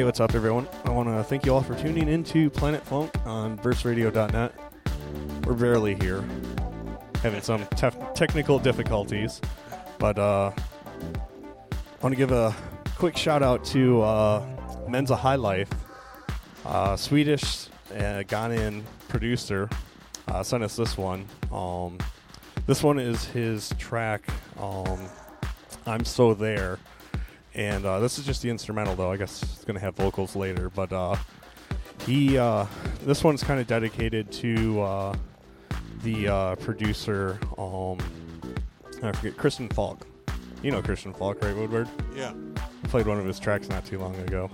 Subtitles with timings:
[0.00, 0.66] Hey, what's up, everyone?
[0.86, 4.54] I want to thank you all for tuning into Planet Funk on burstradio.net.
[5.44, 6.24] We're barely here,
[7.22, 9.42] having some tef- technical difficulties,
[9.98, 12.56] but uh, I want to give a
[12.96, 14.46] quick shout out to uh,
[14.88, 15.68] Mensah High Life,
[16.64, 19.68] uh, Swedish uh, Ghanaian producer,
[20.28, 21.26] uh, sent us this one.
[21.52, 21.98] Um,
[22.66, 24.22] this one is his track,
[24.58, 25.10] um,
[25.84, 26.78] I'm So There.
[27.54, 29.10] And uh, this is just the instrumental, though.
[29.10, 30.70] I guess it's going to have vocals later.
[30.70, 31.16] But uh,
[32.06, 32.66] he, uh,
[33.04, 35.16] this one's kind of dedicated to uh,
[36.02, 37.98] the uh, producer, um,
[39.02, 40.06] I forget, Christian Falk.
[40.62, 41.88] You know Christian Falk, right, Woodward?
[42.14, 42.34] Yeah.
[42.84, 44.50] I played one of his tracks not too long ago.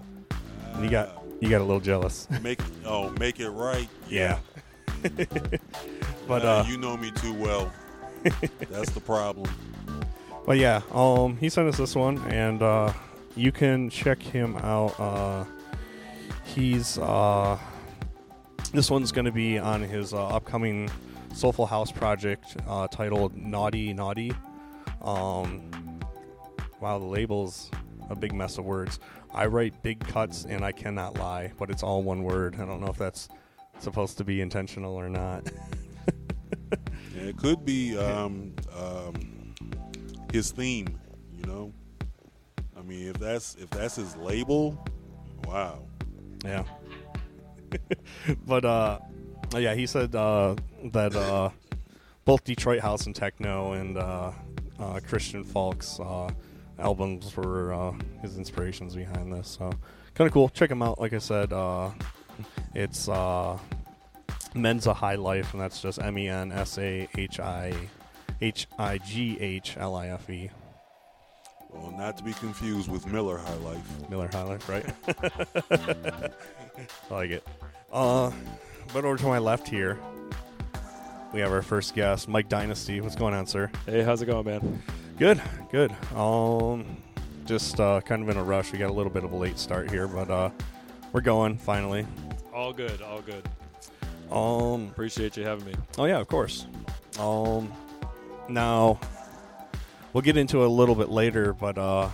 [0.75, 2.28] And you got you got a little jealous.
[2.43, 3.88] Make oh, make it right.
[4.09, 4.38] Yeah.
[6.28, 7.72] but Uh, uh, you know me too well.
[8.70, 9.50] That's the problem.
[10.46, 12.92] But yeah, um, he sent us this one, and uh,
[13.34, 14.98] you can check him out.
[14.98, 15.44] Uh,
[16.44, 17.58] he's uh,
[18.72, 20.88] this one's going to be on his uh, upcoming
[21.34, 24.32] Soulful House project uh, titled Naughty Naughty.
[25.02, 25.68] Um,
[26.80, 27.68] wow, the label's
[28.08, 29.00] a big mess of words.
[29.34, 32.54] I write big cuts and I cannot lie, but it's all one word.
[32.60, 33.28] I don't know if that's
[33.80, 35.50] supposed to be intentional or not.
[37.14, 39.35] Yeah, it could be um, um,
[40.36, 40.98] his theme.
[41.34, 41.72] You know.
[42.76, 44.78] I mean, if that's if that's his label,
[45.47, 45.82] wow.
[46.44, 46.64] Yeah.
[48.46, 48.98] but uh
[49.56, 50.54] yeah, he said uh
[50.92, 51.50] that uh
[52.25, 54.32] both Detroit House and Techno and uh,
[54.78, 56.30] uh Christian Falk's uh
[56.78, 59.48] albums were uh his inspirations behind this.
[59.48, 59.70] So
[60.14, 60.48] kind of cool.
[60.50, 61.00] Check him out.
[61.00, 61.91] Like I said, uh
[62.75, 63.58] it's uh
[64.54, 67.72] Mensah High Life and that's just M E N S A H I
[68.41, 70.50] H I G H L I F E.
[71.70, 74.08] Well, not to be confused with Miller High Life.
[74.10, 74.86] Miller High Life, right?
[77.10, 77.46] I like it.
[77.92, 78.30] Uh,
[78.92, 79.98] but over to my left here,
[81.32, 83.00] we have our first guest, Mike Dynasty.
[83.00, 83.70] What's going on, sir?
[83.84, 84.82] Hey, how's it going, man?
[85.19, 85.92] Good, good.
[86.14, 86.84] Um,
[87.46, 88.72] just uh, kind of in a rush.
[88.72, 90.50] We got a little bit of a late start here, but uh,
[91.12, 92.06] we're going finally.
[92.54, 93.46] All good, all good.
[94.30, 95.75] Um, Appreciate you having me.
[95.98, 96.66] oh yeah, of course.
[97.19, 97.70] Um,
[98.48, 98.98] now
[100.12, 102.08] we'll get into it a little bit later, but uh,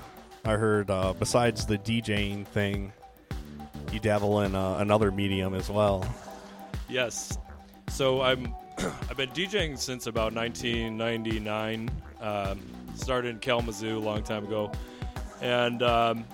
[0.45, 2.93] I heard uh, besides the DJing thing,
[3.93, 6.05] you dabble in uh, another medium as well.
[6.89, 7.39] Yes.
[7.89, 11.91] So I'm I've been DJing since about 1999.
[12.21, 12.61] Um,
[12.95, 14.71] started in Kalamazoo a long time ago,
[15.41, 16.25] and um,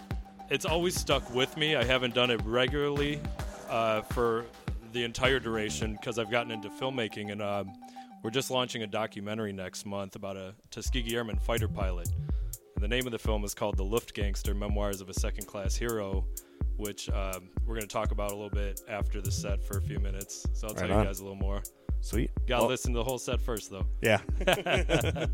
[0.50, 1.76] it's always stuck with me.
[1.76, 3.20] I haven't done it regularly
[3.68, 4.46] uh, for
[4.92, 7.72] the entire duration because I've gotten into filmmaking, and um,
[8.22, 12.08] we're just launching a documentary next month about a Tuskegee Airman fighter pilot.
[12.74, 15.74] And the name of the film is called The Luftgangster Memoirs of a Second Class
[15.76, 16.24] Hero,
[16.76, 19.82] which um, we're going to talk about a little bit after the set for a
[19.82, 20.46] few minutes.
[20.52, 21.02] So I'll Right tell on.
[21.02, 21.62] you guys a little more.
[22.00, 22.30] Sweet.
[22.46, 23.84] Got to Well, listen to the whole set first, though.
[24.02, 24.18] Yeah.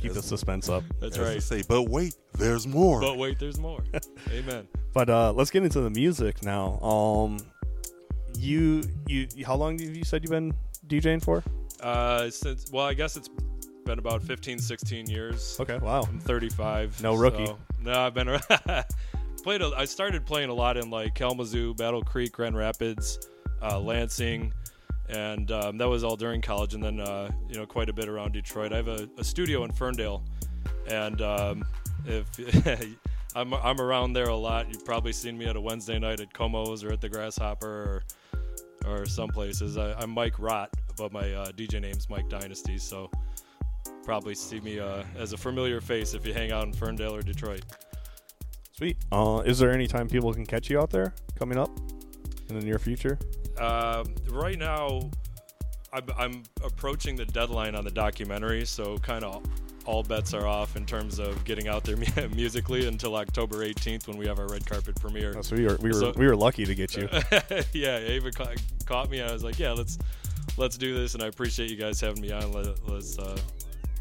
[0.00, 0.84] Keep the suspense up.
[1.00, 1.42] That's As they right.
[1.42, 3.00] say, but wait, there's more.
[3.00, 3.82] But wait, there's more.
[4.30, 4.68] Amen.
[4.92, 6.78] But uh, let's get into the music now.
[6.80, 7.38] Um,
[8.36, 10.52] you you how long have you said you've been
[10.88, 11.42] DJing for?
[11.82, 13.28] Uh, since well, I guess it's
[13.84, 15.56] been about 15, 16 years.
[15.60, 15.78] Okay.
[15.78, 16.02] Wow.
[16.02, 17.02] I'm 35.
[17.02, 17.46] No rookie.
[17.46, 18.28] so- no, I've been
[19.42, 19.60] played.
[19.62, 23.18] A, I started playing a lot in like Kalamazoo, Battle Creek, Grand Rapids,
[23.60, 24.52] uh, Lansing,
[25.08, 28.08] and um, that was all during college, and then uh, you know quite a bit
[28.08, 28.72] around Detroit.
[28.72, 30.22] I have a, a studio in Ferndale,
[30.86, 31.64] and um,
[32.06, 32.26] if
[33.34, 36.32] I'm I'm around there a lot, you've probably seen me at a Wednesday night at
[36.32, 38.04] Como's or at the Grasshopper or
[38.86, 39.76] or some places.
[39.76, 43.10] I, I'm Mike Rott, but my uh, DJ name's Mike Dynasty, so
[44.04, 47.22] probably see me uh, as a familiar face if you hang out in Ferndale or
[47.22, 47.62] Detroit.
[48.72, 48.96] Sweet.
[49.12, 51.70] Uh, is there any time people can catch you out there coming up
[52.48, 53.18] in the near future?
[53.58, 55.10] Uh, right now,
[55.92, 59.44] I'm, I'm approaching the deadline on the documentary, so kind of
[59.84, 61.96] all bets are off in terms of getting out there
[62.34, 65.34] musically until October 18th when we have our red carpet premiere.
[65.36, 67.08] Oh, so we were we were So- we were lucky to get you.
[67.72, 68.54] yeah, Ava ca-
[68.86, 69.20] caught me.
[69.20, 69.98] I was like, yeah, let's
[70.56, 72.52] let's do this, and I appreciate you guys having me on.
[72.52, 73.36] Let, let's uh,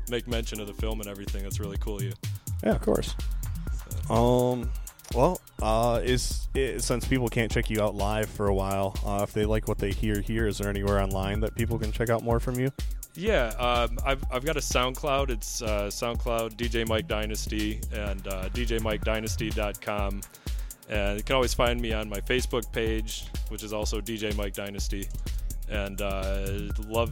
[0.10, 1.44] make mention of the film and everything.
[1.44, 2.14] That's really cool you.
[2.64, 3.16] Yeah, of course.
[4.10, 4.70] Um,
[5.16, 9.34] well, uh, is, since people can't check you out live for a while, uh, if
[9.34, 12.24] they like what they hear here, is there anywhere online that people can check out
[12.24, 12.72] more from you?
[13.16, 15.30] Yeah, um, I've, I've got a SoundCloud.
[15.30, 20.22] It's uh, SoundCloud DJ Mike Dynasty and uh, DJMikeDynasty.com.
[20.90, 24.54] And you can always find me on my Facebook page, which is also DJ Mike
[24.54, 25.08] Dynasty.
[25.70, 26.48] And uh,
[26.88, 27.12] love,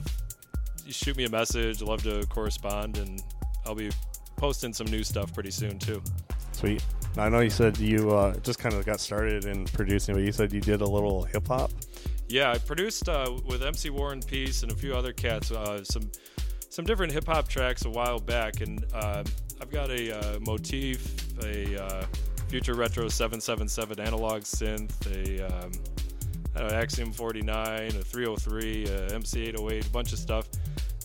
[0.87, 1.81] shoot me a message.
[1.81, 3.21] Love to correspond, and
[3.65, 3.89] I'll be
[4.35, 6.01] posting some new stuff pretty soon too.
[6.53, 6.83] Sweet.
[7.17, 10.31] I know you said you uh, just kind of got started in producing, but you
[10.31, 11.71] said you did a little hip hop.
[12.29, 16.09] Yeah, I produced uh, with MC Warren Peace and a few other cats uh, some
[16.69, 19.25] some different hip hop tracks a while back, and um
[19.61, 22.05] I've got a uh, motif, a uh,
[22.47, 25.71] Future Retro 777 analog synth, a um,
[26.55, 30.47] I don't know, Axiom 49, a 303, a MC 808, a bunch of stuff,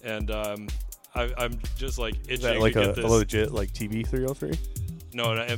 [0.04, 0.68] and um,
[1.14, 4.52] I, I'm just like itching Is that like a, a legit like TB 303?
[5.14, 5.56] no, no,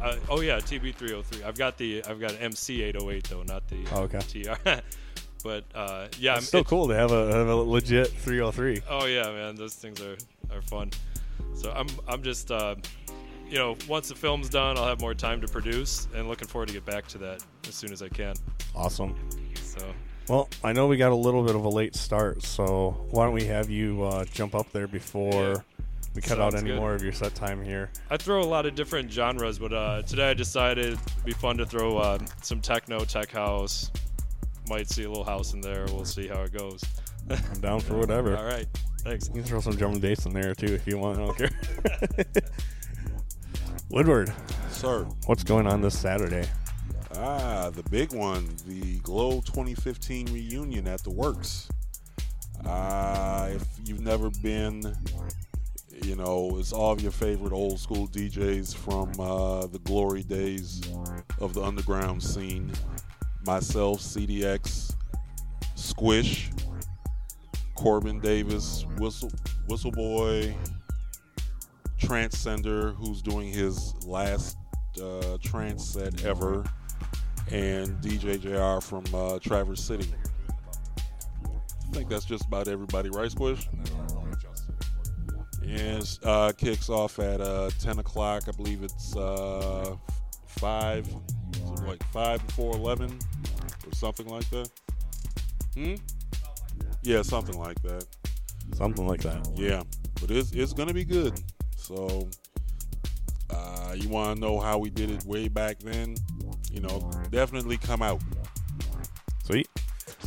[0.00, 1.42] uh, oh yeah, TB 303.
[1.42, 4.20] I've got the I've got MC 808 though, not the Oh, okay.
[4.20, 4.70] TR.
[5.46, 8.82] but uh, yeah, It's still itch- cool to have a, have a legit 303.
[8.90, 10.16] Oh yeah, man, those things are,
[10.50, 10.90] are fun.
[11.54, 12.74] So I'm I'm just uh,
[13.48, 16.68] you know once the film's done, I'll have more time to produce, and looking forward
[16.68, 18.34] to get back to that as soon as I can.
[18.74, 19.14] Awesome.
[19.54, 19.80] So
[20.28, 23.34] Well, I know we got a little bit of a late start, so why don't
[23.34, 25.54] we have you uh, jump up there before Yeah.
[26.14, 26.78] we cut out any good.
[26.80, 27.90] more of your set time here?
[28.10, 31.56] I throw a lot of different genres, but uh, today I decided it'd be fun
[31.58, 33.90] to throw uh, some techno, tech house.
[34.68, 35.86] Might see a little house in there.
[35.86, 36.82] We'll see how it goes.
[37.30, 38.36] I'm down for whatever.
[38.36, 38.66] All right,
[39.00, 39.28] thanks.
[39.28, 41.18] You can throw some drum and bass in there too if you want.
[41.18, 41.50] I don't care.
[43.90, 44.32] Woodward,
[44.70, 45.04] Sir.
[45.26, 46.48] what's going on this Saturday?
[47.14, 51.68] Ah, the big one, the Glow 2015 reunion at the Works.
[52.64, 54.82] Uh, if you've never been,
[56.02, 60.82] you know, it's all of your favorite old school DJs from uh, the glory days
[61.40, 62.70] of the underground scene.
[63.46, 64.94] Myself, CDX,
[65.74, 66.50] Squish,
[67.76, 69.30] Corbin Davis, Whistle,
[69.68, 70.54] Whistleboy,
[72.00, 74.56] Transcender, who's doing his last
[75.00, 76.64] uh, trance set ever,
[77.52, 80.12] and DJ JR from uh, Traverse City.
[81.88, 83.68] I think that's just about everybody, right, Squish?
[85.62, 88.44] And uh, kicks off at uh, 10 o'clock.
[88.48, 89.96] I believe it's uh,
[90.46, 91.45] 5, is it
[91.86, 93.18] like 5 before 11
[93.86, 94.70] or something like that.
[95.74, 95.94] Hmm?
[97.02, 98.06] Yeah, something like that.
[98.74, 99.48] Something like that.
[99.54, 99.82] Yeah,
[100.20, 101.40] but it's it's gonna be good.
[101.76, 102.28] So,
[103.50, 106.16] uh, you want to know how we did it way back then?
[106.70, 108.20] You know, definitely come out.
[109.44, 109.68] Sweet.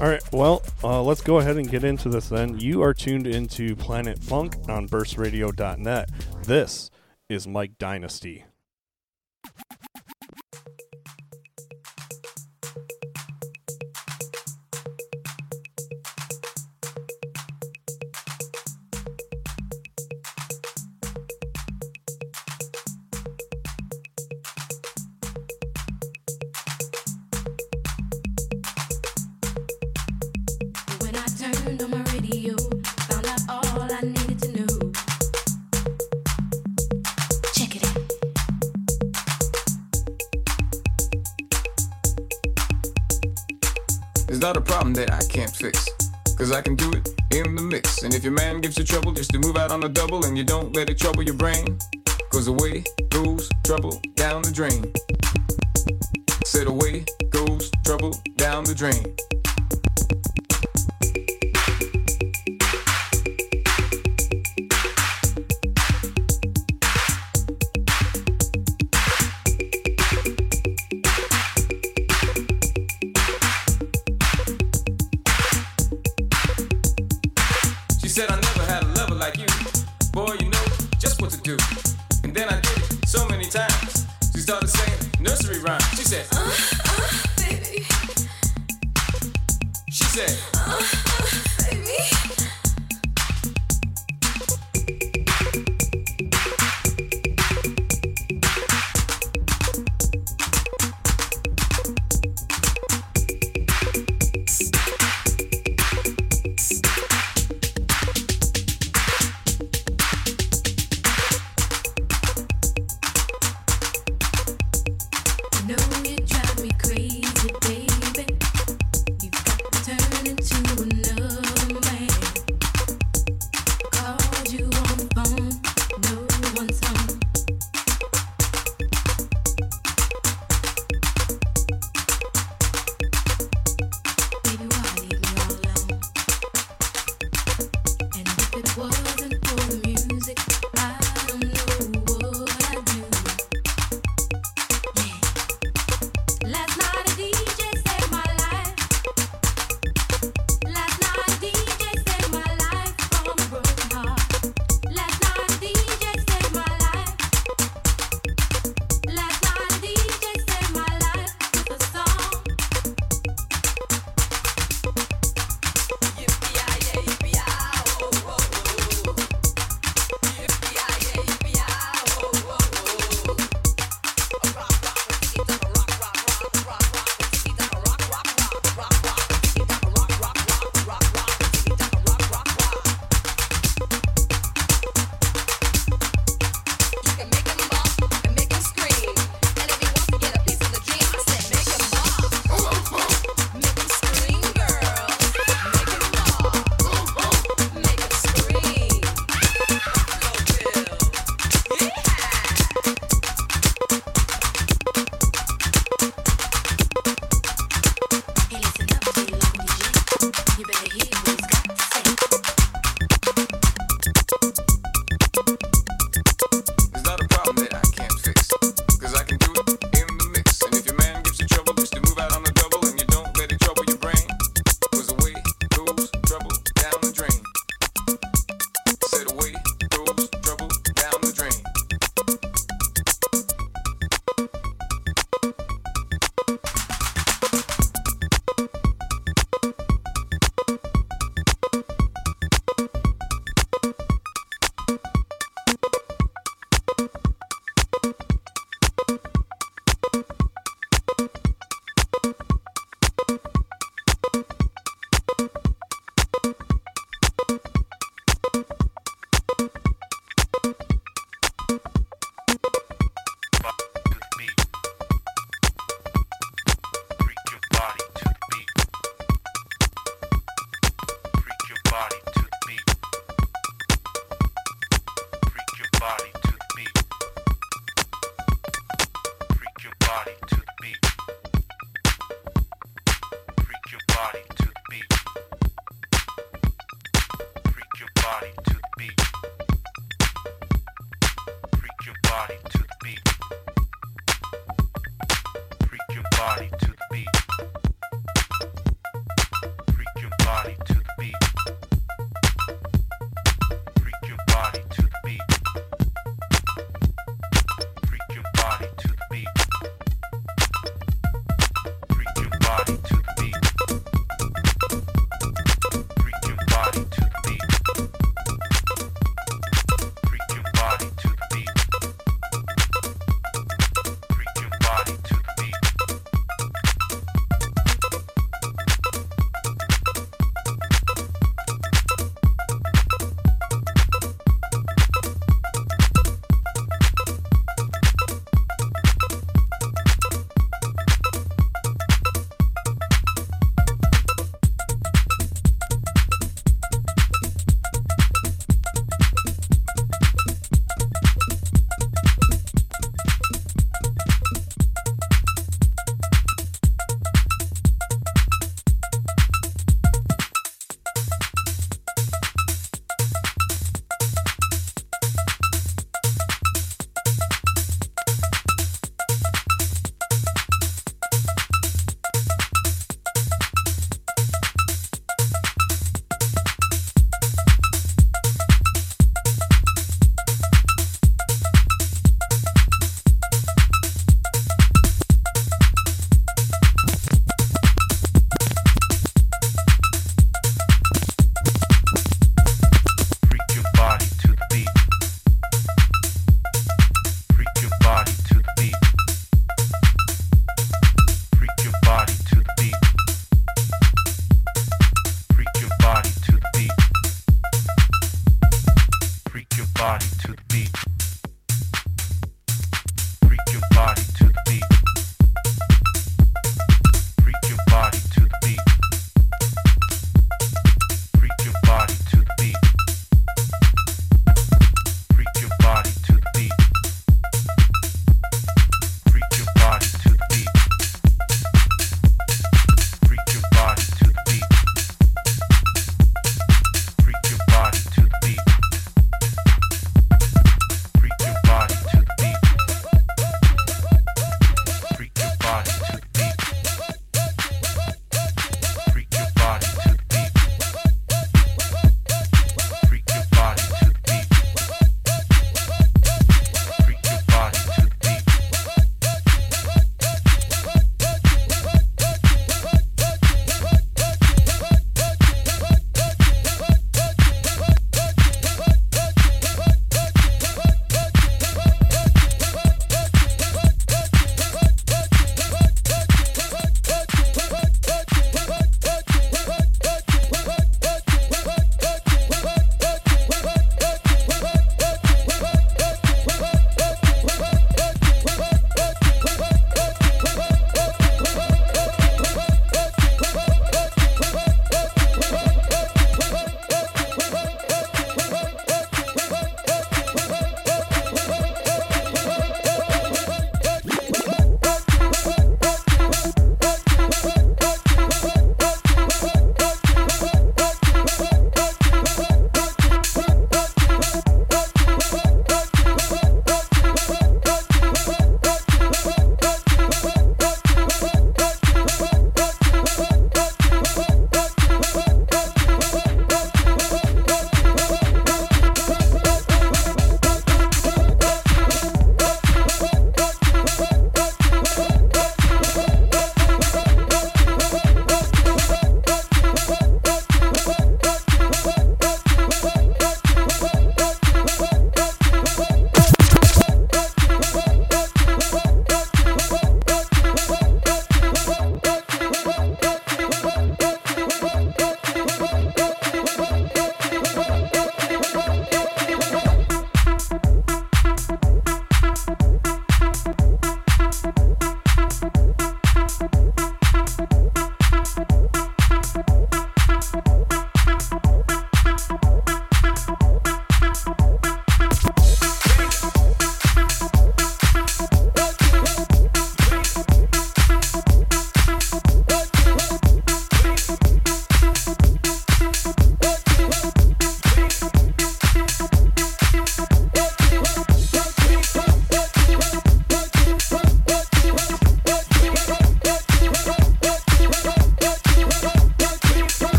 [0.00, 0.22] All right.
[0.32, 2.58] Well, uh, let's go ahead and get into this then.
[2.60, 6.10] You are tuned into Planet Funk on burstradio.net.
[6.44, 6.90] This
[7.28, 8.44] is Mike Dynasty.
[48.68, 50.98] Gives you trouble, just to move out on a double and you don't let it
[50.98, 51.34] trouble your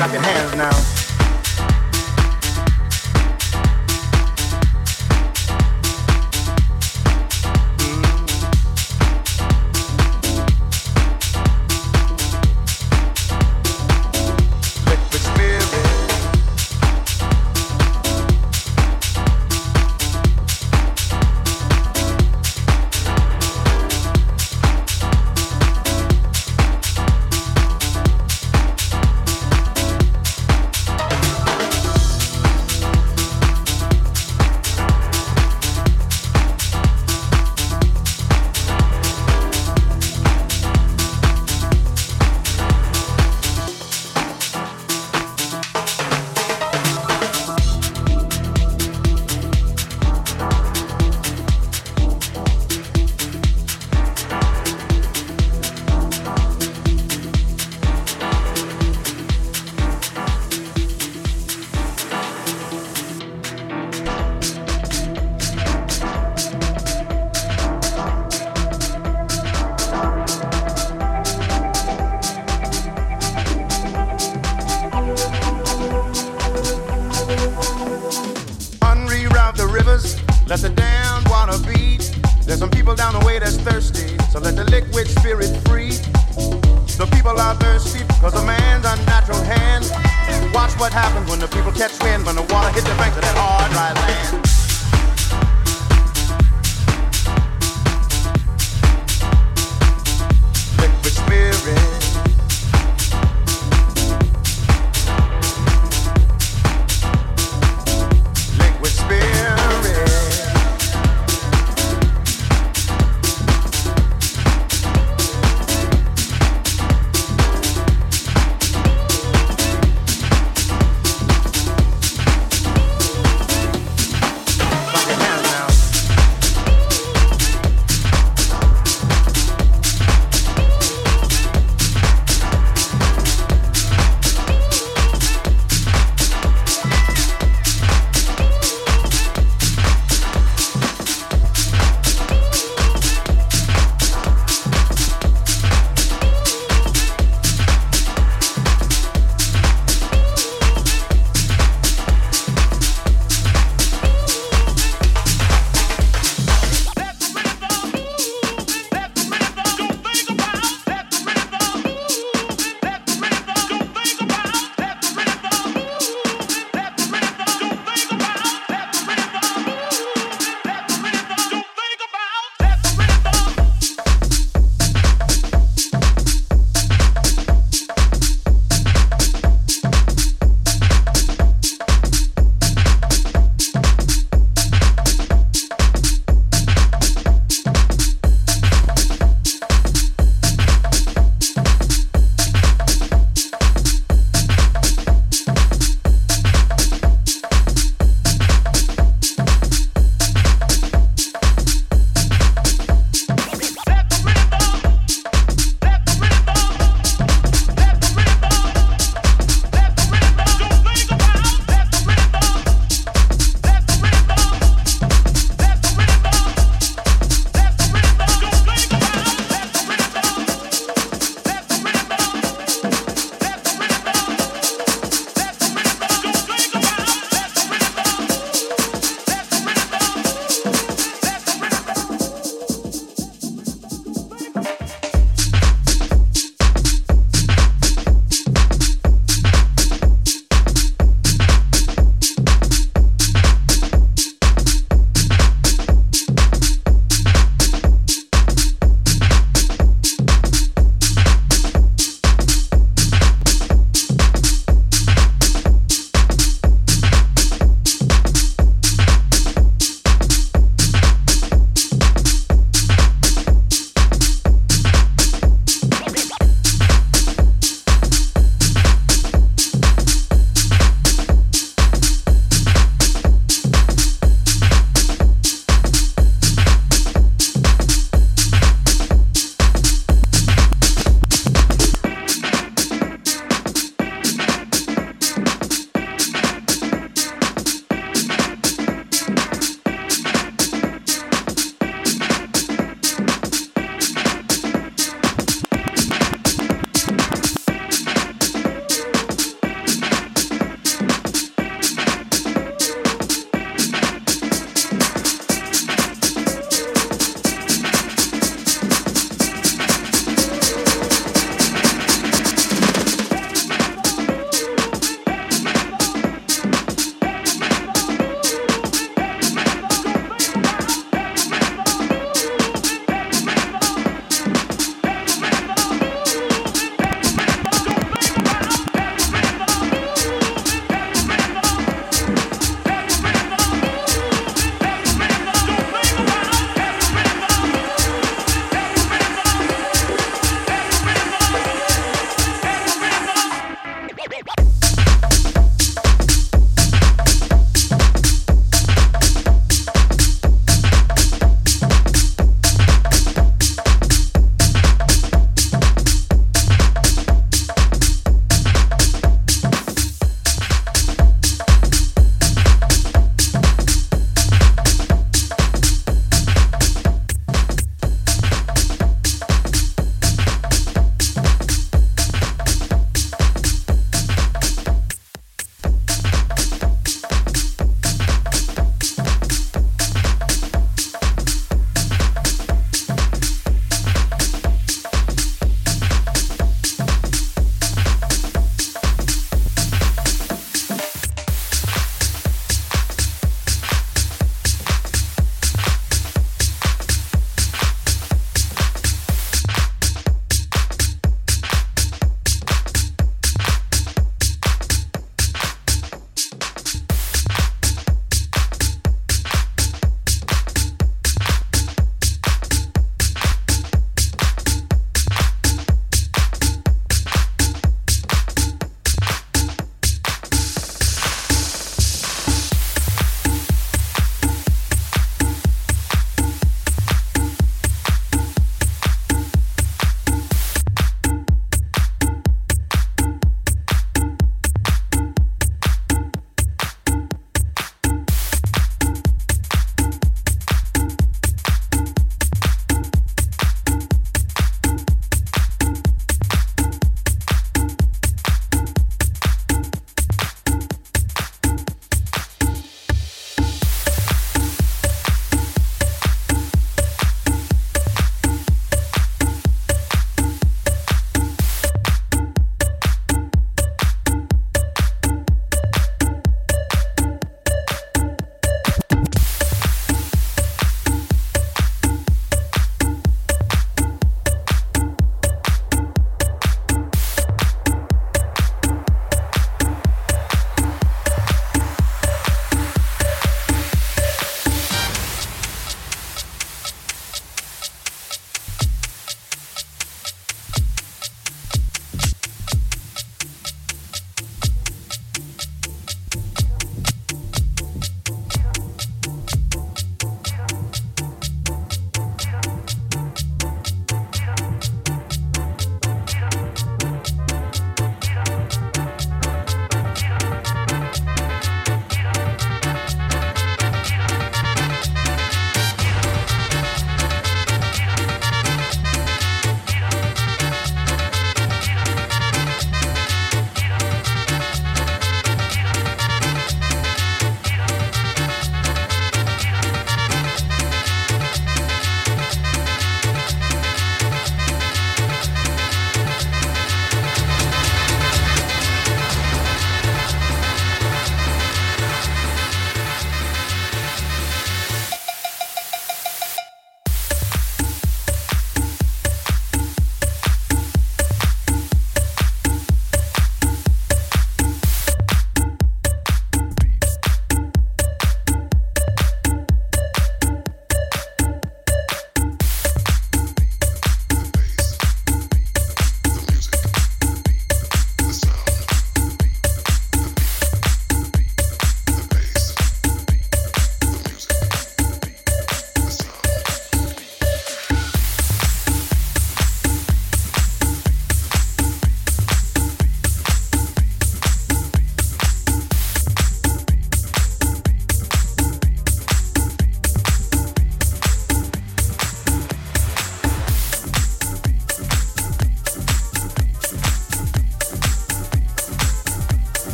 [0.00, 0.99] Clap your hands now.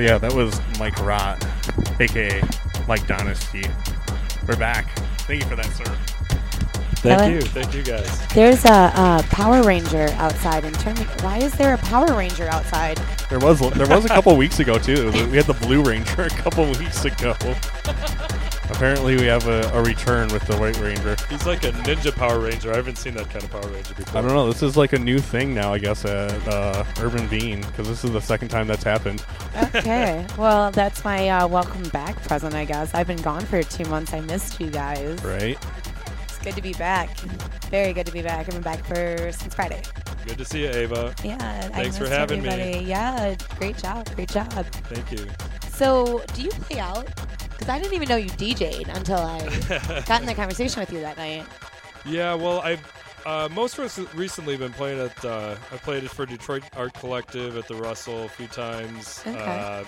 [0.00, 1.40] Yeah, that was Mike Rott,
[2.00, 2.42] aka
[2.88, 3.64] Mike Dynasty.
[4.48, 4.98] We're back.
[5.20, 5.96] Thank you for that, sir.
[7.00, 7.32] Thank Ellen?
[7.32, 8.28] you, thank you guys.
[8.28, 10.64] There's a, a Power Ranger outside.
[10.64, 12.98] in turn me, why is there a Power Ranger outside?
[13.30, 15.10] There was there was a couple weeks ago too.
[15.30, 17.34] We had the Blue Ranger a couple weeks ago.
[18.70, 21.16] Apparently, we have a, a return with the White Ranger.
[21.28, 22.72] He's like a ninja Power Ranger.
[22.72, 24.18] I haven't seen that kind of Power Ranger before.
[24.18, 24.46] I don't know.
[24.50, 28.04] This is like a new thing now, I guess, at uh, Urban Bean because this
[28.04, 29.24] is the second time that's happened.
[29.74, 30.26] Okay.
[30.38, 32.94] well, that's my uh, welcome back present, I guess.
[32.94, 34.12] I've been gone for two months.
[34.12, 35.22] I missed you guys.
[35.22, 35.58] Right?
[36.24, 37.16] It's good to be back.
[37.70, 38.46] Very good to be back.
[38.46, 39.82] I've been back for since Friday.
[40.26, 41.14] Good to see you, Ava.
[41.24, 41.60] Yeah.
[41.68, 42.82] Thanks for having me.
[42.82, 43.34] Yeah.
[43.58, 44.08] Great job.
[44.14, 44.50] Great job.
[44.50, 45.26] Thank you.
[45.72, 47.06] So, do you play out?
[47.50, 51.00] Because I didn't even know you DJ'd until I got in the conversation with you
[51.00, 51.46] that night.
[52.04, 52.80] Yeah, well, I've
[53.26, 55.24] uh, most rec- recently been playing at.
[55.24, 59.22] Uh, I played it for Detroit Art Collective at the Russell a few times.
[59.26, 59.38] Okay.
[59.38, 59.84] Uh,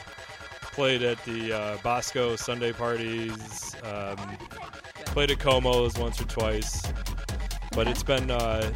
[0.72, 3.74] played at the uh, Bosco Sunday parties.
[3.84, 4.16] Um,
[5.06, 6.82] played at Como's once or twice.
[7.72, 8.30] But it's been.
[8.30, 8.72] Uh,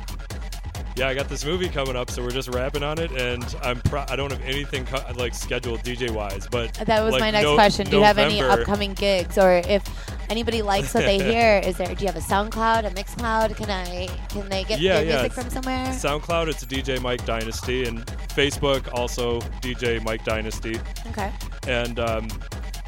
[0.97, 3.81] yeah, I got this movie coming up, so we're just rapping on it, and I'm
[3.83, 7.31] pro- I don't have anything co- like scheduled DJ wise, but That was like, my
[7.31, 7.87] next no- question.
[7.87, 9.85] Do you have any upcoming gigs, or if
[10.29, 11.95] anybody likes what they hear, is there?
[11.95, 13.57] Do you have a SoundCloud, a MixCloud?
[13.57, 14.07] Can I?
[14.29, 15.87] Can they get Yeah, their yeah, music from somewhere?
[15.89, 20.79] SoundCloud, it's DJ Mike Dynasty, and Facebook also DJ Mike Dynasty,
[21.09, 21.33] Okay.
[21.67, 22.29] and um,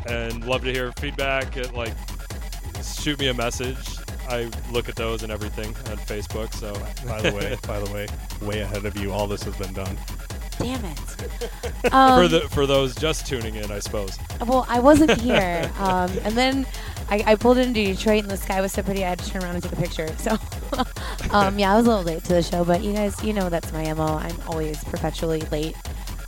[0.07, 1.57] and love to hear feedback.
[1.57, 1.93] At, like,
[2.83, 3.77] shoot me a message.
[4.29, 6.53] I look at those and everything on Facebook.
[6.55, 6.73] So
[7.07, 8.07] By the way, by the way,
[8.47, 9.11] way ahead of you.
[9.13, 9.97] All this has been done.
[10.59, 10.99] Damn it.
[11.93, 14.19] Um, for the for those just tuning in, I suppose.
[14.47, 16.67] Well, I wasn't here, um, and then
[17.11, 19.43] I, I pulled into Detroit and the sky was so pretty I had to turn
[19.43, 20.09] around and take a picture.
[20.19, 20.33] So,
[21.33, 23.49] um, yeah, I was a little late to the show, but you guys, you know
[23.49, 24.19] that's my mo.
[24.19, 25.77] I'm always perpetually late,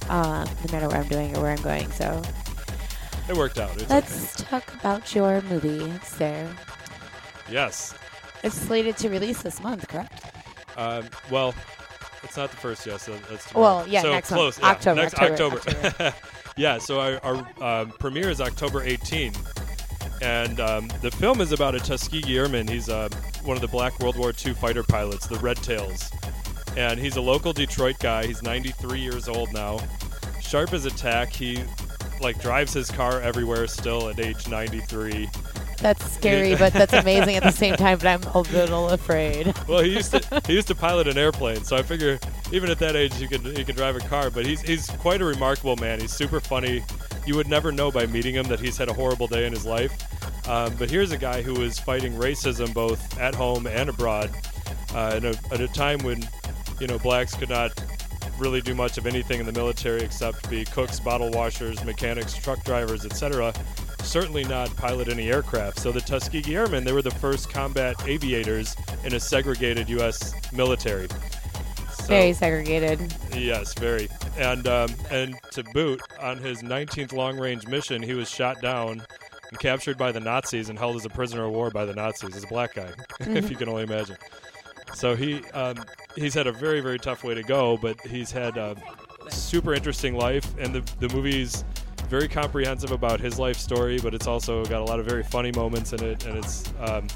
[0.08, 1.90] um, no matter what I'm doing or where I'm going.
[1.92, 2.22] So
[3.28, 3.70] It worked out.
[3.76, 6.48] It's let's talk about your movie, sir.
[7.50, 7.94] Yes.
[8.42, 10.24] It's slated to release this month, correct?
[10.76, 11.54] Um, well,
[12.22, 12.86] it's not the first.
[12.86, 13.76] Yes, so that's tomorrow.
[13.78, 14.38] Well, yeah, so next month.
[14.40, 14.58] close.
[14.60, 16.14] yeah, October, Next October, October.
[16.56, 16.78] yeah.
[16.78, 17.20] So our,
[17.60, 19.34] our um, premiere is October 18,
[20.20, 22.68] and um, the film is about a Tuskegee Airman.
[22.68, 23.08] He's uh,
[23.42, 26.10] one of the Black World War II fighter pilots, the Red Tails,
[26.76, 28.26] and he's a local Detroit guy.
[28.26, 29.80] He's 93 years old now.
[30.40, 31.32] Sharp as a tack.
[31.32, 31.62] He
[32.20, 35.28] like drives his car everywhere still at age 93.
[35.80, 37.98] That's scary, but that's amazing at the same time.
[37.98, 39.54] But I'm a little afraid.
[39.68, 42.18] well, he used to he used to pilot an airplane, so I figure
[42.52, 44.30] even at that age he could he could drive a car.
[44.30, 46.00] But he's he's quite a remarkable man.
[46.00, 46.84] He's super funny.
[47.26, 49.66] You would never know by meeting him that he's had a horrible day in his
[49.66, 49.92] life.
[50.48, 54.30] Um, but here's a guy who is fighting racism both at home and abroad,
[54.94, 56.26] uh, in a, at a time when
[56.80, 57.72] you know blacks could not
[58.40, 62.62] really do much of anything in the military except be cooks, bottle washers, mechanics, truck
[62.64, 63.52] drivers, etc.
[64.02, 65.78] Certainly not pilot any aircraft.
[65.78, 70.34] So the Tuskegee Airmen, they were the first combat aviators in a segregated U.S.
[70.52, 71.06] military.
[71.92, 73.14] So- Very segregated.
[73.36, 74.08] Yes, very.
[74.38, 79.02] And um, and to boot, on his 19th long-range mission, he was shot down
[79.50, 82.34] and captured by the Nazis and held as a prisoner of war by the Nazis.
[82.36, 82.90] As a black guy,
[83.20, 84.16] if you can only imagine.
[84.94, 85.76] So he um,
[86.16, 88.76] he's had a very very tough way to go, but he's had a
[89.28, 91.64] super interesting life, and the the movie's
[92.08, 95.52] very comprehensive about his life story, but it's also got a lot of very funny
[95.52, 96.64] moments in it, and it's.
[96.80, 97.06] Um,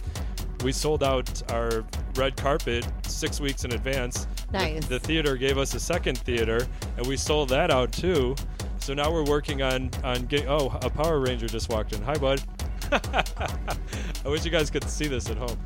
[0.62, 1.84] we sold out our
[2.16, 4.26] red carpet six weeks in advance.
[4.50, 4.86] The- Nice.
[4.86, 8.34] The, theater gave us a second theater, and we sold that out too.
[8.78, 10.48] So now we're working on on getting.
[10.48, 12.00] Oh, a Power Ranger just walked in.
[12.02, 12.42] Hi, bud.
[12.92, 15.58] I wish you guys could see this at home.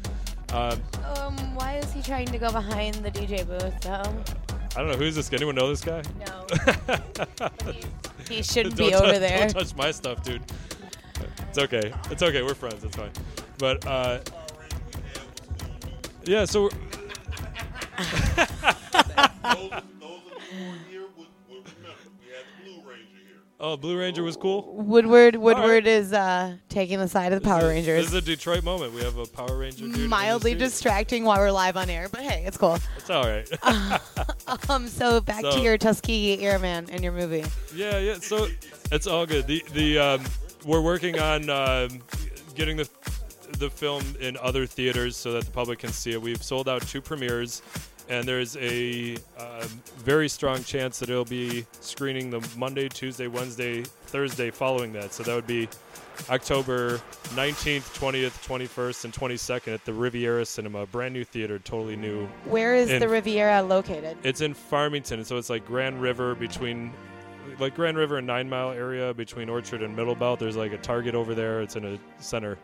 [0.52, 0.80] Um,
[1.16, 4.24] Um, why is he trying to go behind the DJ booth though?
[4.76, 5.28] I don't know who's this.
[5.28, 5.36] guy?
[5.36, 6.02] Anyone know this guy?
[6.26, 6.46] No.
[8.28, 9.48] He shouldn't Don't be touch- over there.
[9.48, 10.42] Don't touch my stuff, dude.
[11.48, 11.94] It's okay.
[12.10, 12.42] It's okay.
[12.42, 12.84] We're friends.
[12.84, 13.10] It's fine.
[13.56, 14.18] But uh,
[16.24, 16.44] yeah.
[16.44, 16.68] So
[23.60, 24.72] oh, Blue Ranger was cool.
[24.74, 25.40] Woodward right.
[25.43, 28.05] Woodward is uh, taking the side of the Power This Rangers.
[28.05, 28.93] This is a Detroit moment.
[28.93, 30.09] We have a Power Ranger dude.
[30.09, 32.78] Mildly distracting while we're live on air, but hey, it's cool.
[32.97, 33.48] It's all right.
[34.70, 37.44] Um, so back So- to your Tuskegee Airman and your movie.
[37.74, 38.14] Yeah, yeah.
[38.14, 38.48] So
[38.90, 39.47] it's all good.
[39.47, 40.24] The the um,
[40.64, 42.01] we're working on um,
[42.55, 42.89] getting the
[43.59, 46.20] the film in other theaters so that the public can see it.
[46.20, 47.60] We've sold out two premieres,
[48.09, 49.68] and there's a um,
[49.98, 55.12] very strong chance that it'll be screening the Monday, Tuesday, Wednesday, Thursday following that.
[55.12, 55.68] So that would be
[56.30, 57.01] October
[57.35, 62.26] 19th, 20th, 21st, and 22nd at the Riviera Cinema, brand new theater, totally new.
[62.44, 64.16] Where is In- the Riviera located?
[64.22, 66.93] It's in Farmington, so it's like Grand River between,
[67.59, 70.39] like Grand River and Nine Mile area between Orchard and Middlebelt.
[70.39, 71.60] There's like a Target over there.
[71.62, 72.59] It's in a center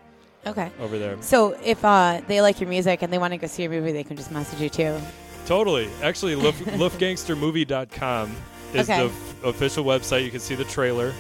[0.47, 0.71] Okay.
[0.81, 1.17] over there.
[1.23, 3.93] So if uh, they like your music and they want to go see your movie,
[3.93, 4.99] they can just message you too.
[5.47, 5.89] Totally.
[6.03, 8.35] Actually, Luf- LuftGangsterMovie.com
[8.73, 8.99] is Okay.
[9.07, 10.25] the f- official website.
[10.25, 11.13] You can see the trailer,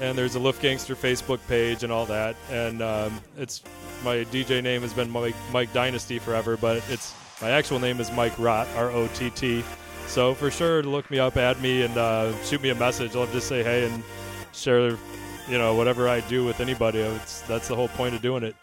[0.00, 2.34] and there's a Luftgangster Facebook page and all that.
[2.50, 3.62] And um, it's
[4.04, 8.10] my DJ name has been Mike, Mike Dynasty forever, but it's my actual name is
[8.12, 9.62] Mike Rott, R O T T.
[10.06, 13.14] So for sure, look me up, add me, and uh, shoot me a message.
[13.14, 14.02] I'll just say hey and
[14.54, 14.88] share,
[15.48, 17.00] you know, whatever I do with anybody.
[17.00, 18.56] It's, that's the whole point of doing it.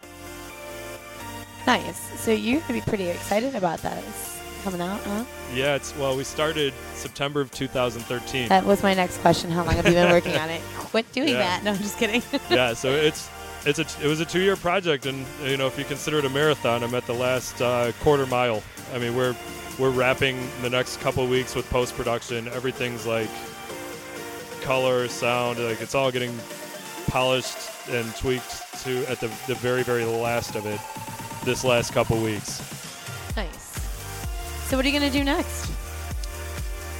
[1.66, 1.98] Nice.
[2.20, 4.02] So you're gonna be pretty excited about that.
[4.04, 4.35] It's
[4.66, 5.24] coming out, huh?
[5.54, 8.48] Yeah, it's well, we started September of 2013.
[8.48, 9.48] That was my next question.
[9.48, 10.60] How long have you been working on it?
[10.76, 11.34] Quit doing Yeah.
[11.38, 11.62] that.
[11.62, 12.20] No, I'm just kidding.
[12.50, 13.30] yeah, so it's
[13.64, 16.24] it's a it was a two year project, and you know if you consider it
[16.24, 18.60] a marathon, I'm at the last uh, quarter mile.
[18.92, 19.36] I mean, we're
[19.78, 22.48] we're wrapping the next couple weeks with post production.
[22.48, 23.30] Everything's like
[24.62, 26.36] color, sound, like it's all getting
[27.06, 27.56] polished
[27.88, 30.80] and tweaked to at the the very very last of it.
[31.44, 32.60] This last couple weeks.
[34.66, 35.70] So what are you gonna do next?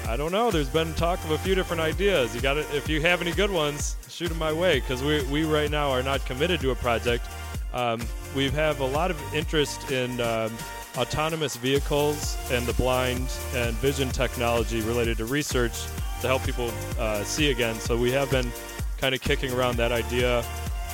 [0.06, 0.52] I don't know.
[0.52, 2.32] There's been talk of a few different ideas.
[2.32, 5.24] You got to If you have any good ones, shoot them my way because we
[5.24, 7.26] we right now are not committed to a project.
[7.74, 8.00] Um,
[8.36, 10.52] we have a lot of interest in um,
[10.96, 15.86] autonomous vehicles and the blind and vision technology related to research
[16.20, 16.70] to help people
[17.00, 17.74] uh, see again.
[17.80, 18.52] So we have been
[18.98, 20.44] kind of kicking around that idea,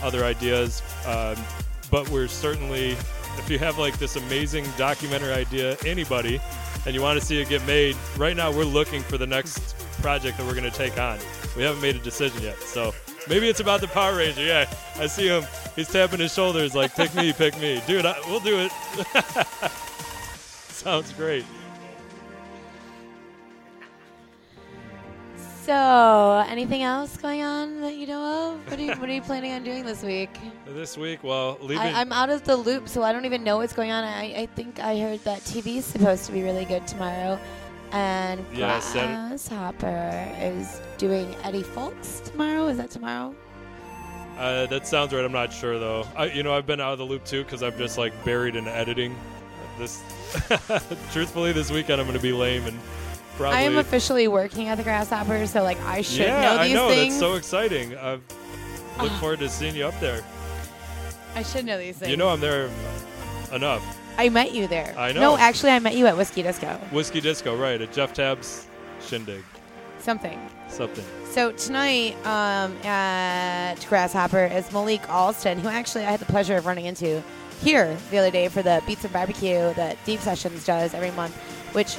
[0.03, 1.36] other ideas, um,
[1.90, 2.97] but we're certainly.
[3.38, 6.40] If you have like this amazing documentary idea, anybody,
[6.86, 9.76] and you want to see it get made, right now we're looking for the next
[10.00, 11.18] project that we're going to take on.
[11.56, 12.92] We haven't made a decision yet, so
[13.28, 14.42] Maybe it's about the Power Ranger.
[14.42, 15.44] Yeah, I see him.
[15.76, 18.04] He's tapping his shoulders like, "Pick me, pick me, dude.
[18.04, 18.72] I, we'll do it."
[20.70, 21.44] Sounds great.
[25.64, 28.68] So, anything else going on that you know of?
[28.68, 30.30] What are you, what are you planning on doing this week?
[30.66, 31.78] This week, well, leaving.
[31.78, 34.02] I, I'm out of the loop, so I don't even know what's going on.
[34.02, 37.39] I, I think I heard that TV's supposed to be really good tomorrow,
[37.93, 42.66] and Yeah, Grasshopper is doing Eddie Fowlkes tomorrow.
[42.66, 43.32] Is that tomorrow?
[44.39, 45.24] Uh, that sounds right.
[45.24, 46.09] I'm not sure though.
[46.16, 48.56] I, you know, I've been out of the loop too because I'm just like buried
[48.56, 49.14] in editing.
[49.78, 50.02] This,
[51.12, 52.80] truthfully, this weekend I'm going to be lame and
[53.36, 53.59] probably.
[53.59, 56.78] I am officially working at the Grasshopper, so like I should yeah, know these things.
[56.78, 56.88] I know.
[56.88, 57.14] things.
[57.14, 57.96] That's so exciting.
[57.96, 58.18] I
[59.02, 60.22] look forward to seeing you up there.
[61.34, 62.10] I should know these things.
[62.10, 62.68] You know, I'm there
[63.52, 63.98] enough.
[64.18, 64.94] I met you there.
[64.98, 65.20] I know.
[65.20, 66.68] No, actually, I met you at Whiskey Disco.
[66.90, 67.80] Whiskey Disco, right?
[67.80, 68.66] At Jeff Tab's
[69.00, 69.42] shindig,
[69.98, 70.38] Something.
[70.68, 71.04] something.
[71.30, 76.66] So tonight um, at Grasshopper is Malik Alston, who actually I had the pleasure of
[76.66, 77.22] running into
[77.62, 81.34] here the other day for the Beats and Barbecue that Deep Sessions does every month,
[81.72, 81.96] which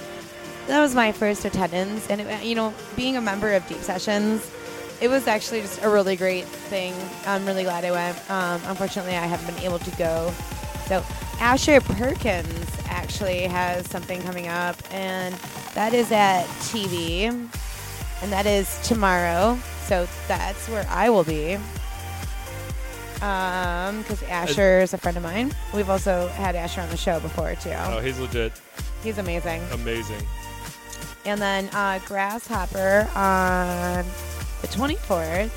[0.68, 2.10] that was my first attendance.
[2.10, 4.49] And, it, you know, being a member of Deep Sessions,
[5.02, 6.94] it was actually just a really great thing.
[7.26, 8.31] I'm really glad I went.
[8.31, 10.34] Um, unfortunately, I haven't been able to go.
[10.88, 11.03] So
[11.40, 15.34] Asher Perkins actually has something coming up, and
[15.73, 17.49] that is at TV
[18.23, 19.60] and that is tomorrow.
[19.85, 21.56] So that's where I will be.
[23.22, 25.53] Um, because Asher is a friend of mine.
[25.73, 27.72] We've also had Asher on the show before too.
[27.72, 28.53] Oh, he's legit,
[29.03, 29.61] He's amazing.
[29.72, 30.22] amazing.
[31.26, 34.06] And then uh, Grasshopper on
[34.62, 35.52] the 24th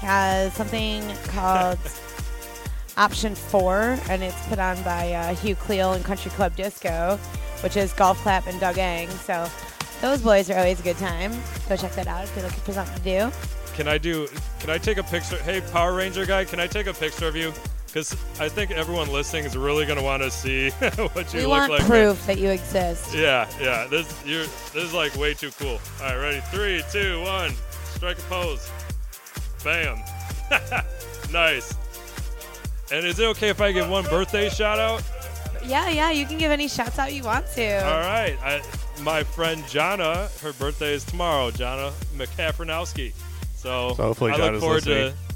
[0.00, 1.78] has something called
[2.96, 7.18] Option 4, and it's put on by uh, Hugh Cleel and Country Club Disco,
[7.62, 9.08] which is Golf Clap and Doug Ang.
[9.08, 9.48] So
[10.00, 11.32] those boys are always a good time.
[11.68, 13.36] Go check that out if you're looking for something to do.
[13.74, 14.28] Can I do?
[14.60, 15.36] Can I take a picture?
[15.38, 17.52] Hey, Power Ranger guy, can I take a picture of you?
[17.92, 21.50] Because I think everyone listening is really gonna want to see what you we look
[21.50, 21.80] want like.
[21.82, 21.88] man.
[21.90, 23.14] proof that you exist.
[23.14, 23.86] Yeah, yeah.
[23.86, 24.38] This you
[24.72, 25.78] this is like way too cool.
[26.00, 26.40] All right, ready?
[26.50, 27.52] Three, two, one.
[27.94, 28.70] Strike a pose.
[29.62, 29.98] Bam.
[31.32, 31.74] nice.
[32.90, 35.02] And is it okay if I give one birthday shout out?
[35.64, 37.84] Yeah, yeah, you can give any shouts out you want to.
[37.86, 38.36] All right.
[38.42, 38.60] I,
[39.02, 41.50] my friend Jana, her birthday is tomorrow.
[41.50, 43.12] Jana McCaffernowski.
[43.56, 45.12] So, So hopefully I Jana's look forward listening.
[45.12, 45.31] to.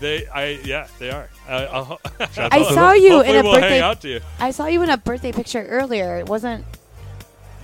[0.00, 1.28] They, I, yeah, they are.
[1.48, 2.00] I, I'll,
[2.32, 3.80] Shout I out to saw you in a we'll birthday.
[3.80, 4.20] out to you.
[4.38, 6.16] I saw you in a birthday picture earlier.
[6.18, 6.64] It wasn't.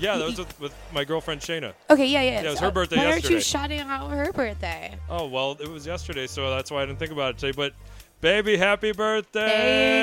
[0.00, 1.74] Yeah, that was with, with my girlfriend Shayna.
[1.90, 2.30] Okay, yeah, yeah.
[2.30, 4.96] Yeah, it was So her birthday Why aren't you shouting out her birthday?
[5.08, 7.52] Oh well, it was yesterday, so that's why I didn't think about it today.
[7.54, 7.74] But,
[8.20, 9.46] baby, happy birthday!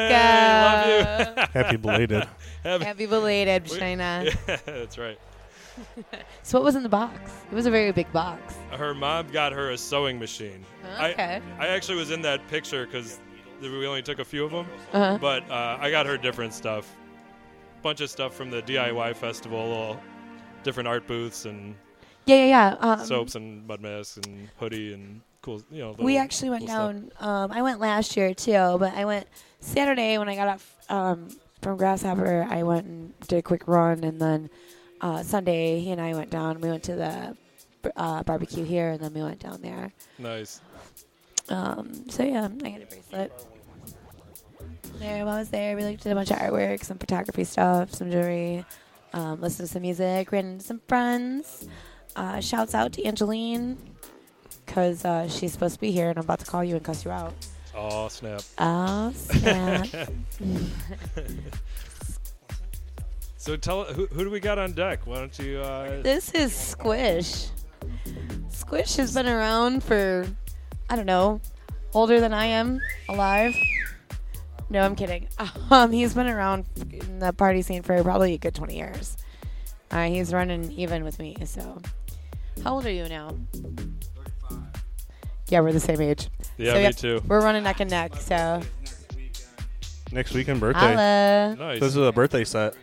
[0.09, 1.43] There you Love you.
[1.61, 2.27] Happy belated.
[2.63, 4.25] happy, Happy belated, we- Shayna.
[4.47, 5.17] Yeah, that's right.
[6.43, 7.31] So what was in the box?
[7.51, 8.55] It was a very big box.
[8.71, 10.65] Her mom got her a sewing machine.
[10.99, 11.41] Okay.
[11.59, 13.19] I, I actually was in that picture because
[13.61, 14.65] we only took a few of them.
[14.93, 15.17] Uh-huh.
[15.19, 16.95] But uh, I got her different stuff.
[17.81, 19.99] Bunch of stuff from the DIY festival, little
[20.63, 21.75] different art booths and
[22.25, 22.75] Yeah, yeah, yeah.
[22.79, 25.95] Um, soaps and mud masks and hoodie and cool, you know.
[25.99, 27.11] we actually went cool down.
[27.19, 29.27] Um, I went last year too, but I went
[29.59, 31.29] Saturday when I got off um,
[31.61, 32.47] from Grasshopper.
[32.49, 34.49] I went and did a quick run, and then
[35.01, 36.61] uh, Sunday he and I went down.
[36.61, 37.37] We went to the
[37.95, 39.91] uh, barbecue here, and then we went down there.
[40.17, 40.61] Nice.
[41.49, 43.45] Um, so yeah, I got a bracelet.
[44.99, 47.93] There, while I was there, we looked at a bunch of artwork, some photography stuff,
[47.93, 48.65] some jewelry,
[49.13, 51.67] um, listened to some music, ran into some friends.
[52.15, 53.77] Uh, shouts out to Angeline,
[54.65, 57.05] because uh, she's supposed to be here, and I'm about to call you and cuss
[57.05, 57.33] you out.
[57.75, 58.41] Oh snap!
[58.57, 59.87] Oh, snap.
[63.39, 65.07] So tell who, who do we got on deck?
[65.07, 65.59] Why don't you?
[65.59, 67.47] Uh, this is Squish.
[68.49, 70.27] Squish has been around for,
[70.89, 71.39] I don't know,
[71.93, 73.55] older than I am alive.
[74.69, 75.27] No, I'm kidding.
[75.71, 79.15] Um, he's been around in the party scene for probably a good 20 years.
[79.91, 81.37] Uh, he's running even with me.
[81.45, 81.79] So,
[82.63, 83.35] how old are you now?
[83.53, 84.57] 35.
[85.47, 86.27] Yeah, we're the same age.
[86.57, 87.21] Yeah, So, me yeah, too.
[87.27, 88.15] We're running neck and neck.
[88.17, 88.61] So,
[90.11, 90.79] Next weekend birthday.
[90.79, 91.55] holla.
[91.57, 91.79] nice.
[91.79, 92.73] This is a birthday set.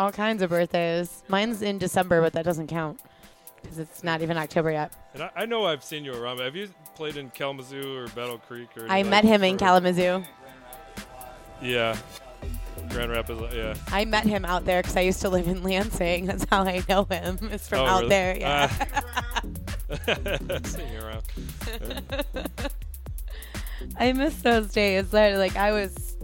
[0.00, 1.22] All kinds of birthdays.
[1.28, 2.98] Mine's in December, but that doesn't count
[3.60, 4.94] because it's not even October yet.
[5.12, 6.38] And I, I know I've seen you around.
[6.38, 8.86] But have you played in Kalamazoo or Battle Creek or?
[8.88, 10.24] I met him in Kalamazoo.
[11.60, 11.98] Yeah.
[12.88, 13.42] Grand Rapids.
[13.54, 13.74] Yeah.
[13.88, 16.24] I met him out there because I used to live in Lansing.
[16.28, 17.38] That's how I know him.
[17.52, 18.08] It's from Oh, out really?
[18.08, 18.38] there.
[18.38, 18.86] Yeah.
[18.94, 19.42] Ah.
[20.64, 21.22] Seeing you around.
[23.98, 25.12] I miss those days.
[25.12, 26.16] Like I was.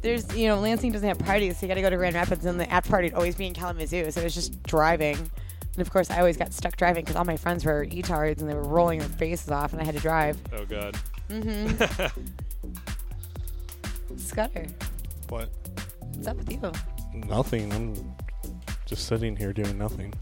[0.00, 2.44] There's you know Lansing doesn't have parties, so you got to go to Grand Rapids,
[2.44, 4.10] and the after party would always be in Kalamazoo.
[4.10, 5.16] So it was just driving.
[5.16, 8.48] And of course, I always got stuck driving because all my friends were etards and
[8.50, 10.36] they were rolling their faces off, and I had to drive.
[10.52, 10.96] Oh God.
[11.30, 12.18] Mm-hmm.
[14.16, 14.66] Scudder,
[15.28, 15.48] What?
[16.14, 16.72] what's up with you?
[17.14, 17.72] Nothing.
[17.72, 18.14] I'm
[18.86, 20.12] just sitting here doing nothing.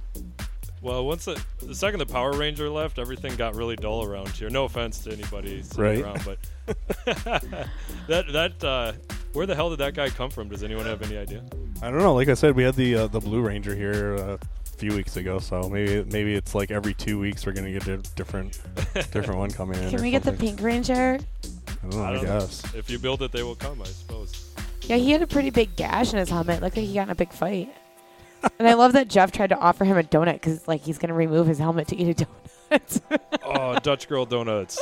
[0.83, 4.51] Well, once the, the second the Power Ranger left, everything got really dull around here.
[4.51, 6.01] No offense to anybody sitting Right.
[6.03, 6.39] around, but
[8.09, 8.93] that that uh,
[9.37, 10.49] where the hell did that guy come from?
[10.49, 11.45] Does anyone have any idea?
[11.83, 12.15] I don't know.
[12.15, 15.19] Like I said, we had the uh, the Blue Ranger here uh, a few weeks
[15.19, 18.59] ago, so maybe maybe it's like every two weeks we're gonna get a different
[19.13, 19.91] different one coming in.
[19.91, 20.33] Can or we get the.
[20.33, 21.19] Pink Ranger?
[21.19, 22.03] I don't know.
[22.03, 22.41] I, don't know.
[22.41, 22.75] guess.
[22.75, 24.55] If you build it, they will come, I suppose.
[24.83, 26.63] Yeah, he had a pretty big gash in his helmet.
[26.63, 27.75] Looked like he got in a big fight.
[28.59, 31.15] and I love that Jeff tried to offer him a donut because like he's gonna
[31.15, 32.25] remove his helmet to eat a
[32.71, 33.21] donut.
[33.45, 34.81] Oh, Dutch Girl Donuts.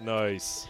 [0.00, 0.68] Nice.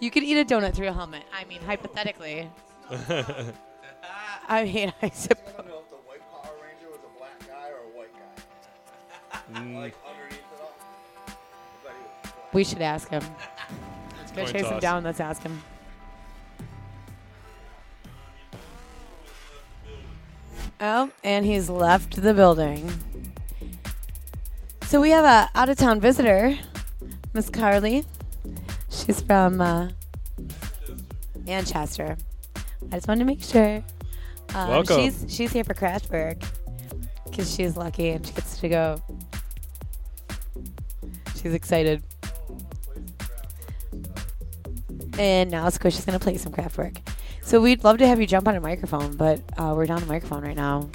[0.00, 1.22] you could eat a donut through a helmet.
[1.32, 2.50] I mean, hypothetically.
[2.90, 5.42] I mean, I suppose.
[5.48, 8.12] I don't know if the white Power Ranger was a black guy or a white
[8.12, 9.60] guy.
[9.60, 10.72] Mm, Like underneath it all.
[11.26, 11.36] I thought
[11.84, 12.54] he was black.
[12.54, 13.22] We should ask him.
[14.18, 15.04] Let's go Coin chase him down.
[15.04, 15.62] Let's ask him.
[20.80, 22.90] Oh, and he's left the building.
[24.82, 26.58] So we have a out of town visitor,
[27.32, 28.04] Miss Carly.
[28.90, 29.88] She's from uh,
[31.46, 32.16] Manchester.
[32.94, 33.84] I just wanted to make sure.
[34.54, 34.98] Um, Welcome.
[34.98, 36.40] She's she's here for Kraftwerk
[37.24, 39.02] because she's lucky and she gets to go.
[41.34, 42.04] She's excited.
[45.18, 46.98] And now Squish is going to play some Kraftwerk.
[47.42, 50.06] So we'd love to have you jump on a microphone, but uh, we're down a
[50.06, 50.88] microphone right now.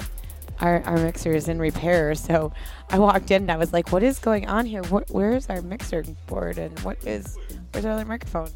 [0.60, 2.50] Our, our mixer is in repair, so
[2.88, 4.82] I walked in and I was like, "What is going on here?
[4.84, 7.36] What, where is our mixer board and what is
[7.72, 8.48] where's our other microphone?"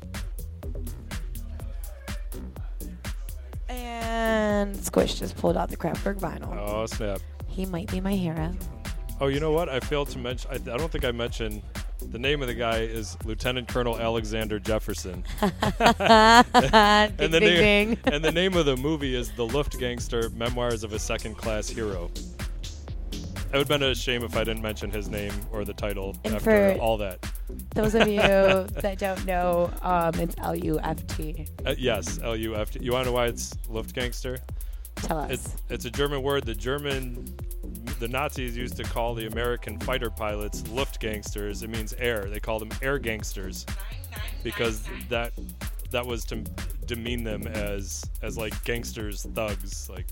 [4.65, 6.57] And Squish just pulled out the Kraftwerk vinyl.
[6.57, 7.21] Oh snap.
[7.47, 8.51] He might be my hero.
[9.21, 9.69] Oh, you know what?
[9.69, 10.51] I failed to mention.
[10.51, 11.61] I, I don't think I mentioned.
[12.11, 15.23] The name of the guy is Lieutenant Colonel Alexander Jefferson.
[15.41, 17.99] ding, and the ding, name ding.
[18.07, 22.11] and the name of the movie is The Luftgangster: Memoirs of a Second-Class Hero.
[23.55, 26.17] It would have been a shame if I didn't mention his name or the title
[26.25, 27.25] And after for- all that.
[27.71, 28.17] Those of you
[28.81, 31.47] that don't know, um, it's L U F T.
[31.65, 32.81] Uh, yes, L U F T.
[32.83, 34.41] You want to know why it's Luftgangster?
[34.97, 35.31] Tell us.
[35.31, 36.45] It's it's a German word.
[36.47, 37.33] The German,
[38.01, 41.63] the Nazis used to call the American fighter pilots Luftgangsters.
[41.63, 42.25] It means air.
[42.25, 43.67] They called them air gangsters
[44.43, 45.33] because that
[45.93, 46.39] that was to
[46.87, 50.07] demean them as as like gangsters, thugs, like.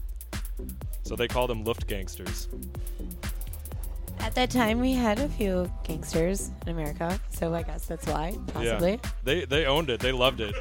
[1.02, 2.48] So they called them Luftgangsters.
[4.20, 8.36] At that time, we had a few gangsters in America, so I guess that's why,
[8.46, 8.92] possibly.
[8.92, 9.98] Yeah, they they owned it.
[9.98, 10.54] They loved it.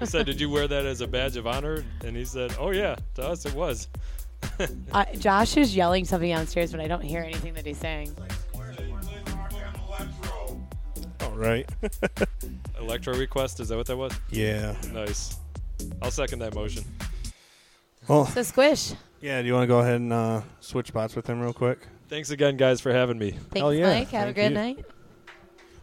[0.00, 2.72] I said, "Did you wear that as a badge of honor?" And he said, "Oh
[2.72, 3.88] yeah, to us it was."
[4.92, 8.14] Uh, Josh is yelling something downstairs, but I don't hear anything that he's saying.
[11.22, 11.68] All right.
[12.78, 13.58] Electro request.
[13.58, 14.12] Is that what that was?
[14.30, 14.76] yeah.
[14.92, 15.38] Nice.
[16.02, 16.84] I'll second that motion.
[18.08, 19.40] Well, So Squish, yeah.
[19.40, 21.86] Do you want to go ahead and uh, switch spots with him real quick?
[22.08, 23.30] Thanks again, guys, for having me.
[23.32, 24.08] thanks, Hell yeah, Mike.
[24.10, 24.54] Have a good you.
[24.56, 24.84] night.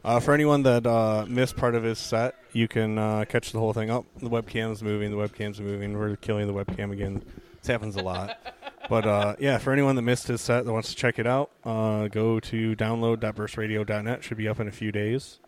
[0.03, 3.59] Uh, for anyone that uh, missed part of his set, you can uh, catch the
[3.59, 4.05] whole thing up.
[4.17, 5.11] The webcam's moving.
[5.11, 5.97] The webcam's moving.
[5.97, 7.23] We're killing the webcam again.
[7.59, 8.37] This happens a lot.
[8.89, 11.49] But uh, yeah, for anyone that missed his set that wants to check it out,
[11.63, 14.23] uh, go to download.burstradio.net.
[14.23, 15.39] Should be up in a few days.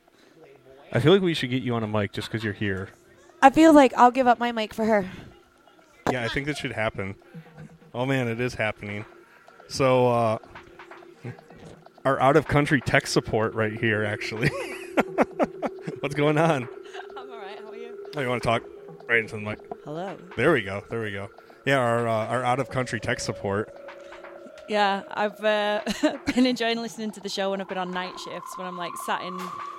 [0.93, 2.89] I feel like we should get you on a mic just because you're here.
[3.41, 5.09] I feel like I'll give up my mic for her.
[6.13, 7.15] Yeah, I think that should happen.
[7.91, 9.03] Oh man, it is happening.
[9.67, 10.37] So, uh,
[12.05, 14.49] our out of country tech support right here, actually.
[16.01, 16.69] What's going on?
[17.17, 17.57] I'm alright.
[17.59, 17.97] How are you?
[18.15, 18.61] Oh, you want to talk
[19.09, 19.57] right into the mic?
[19.85, 20.15] Hello.
[20.37, 20.83] There we go.
[20.87, 21.31] There we go.
[21.65, 23.73] Yeah, our uh, our out of country tech support.
[24.69, 25.81] Yeah, I've uh,
[26.35, 28.55] been enjoying listening to the show when I've been on night shifts.
[28.55, 29.35] When I'm like sat in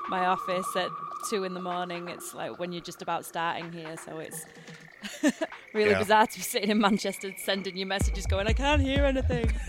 [0.09, 0.89] my office at
[1.31, 3.95] two in the morning, it's like when you're just about starting here.
[4.05, 4.45] So it's
[5.75, 5.99] really Yeah.
[5.99, 9.53] bizarre to be sitting in Manchester sending you messages going, I can't hear anything.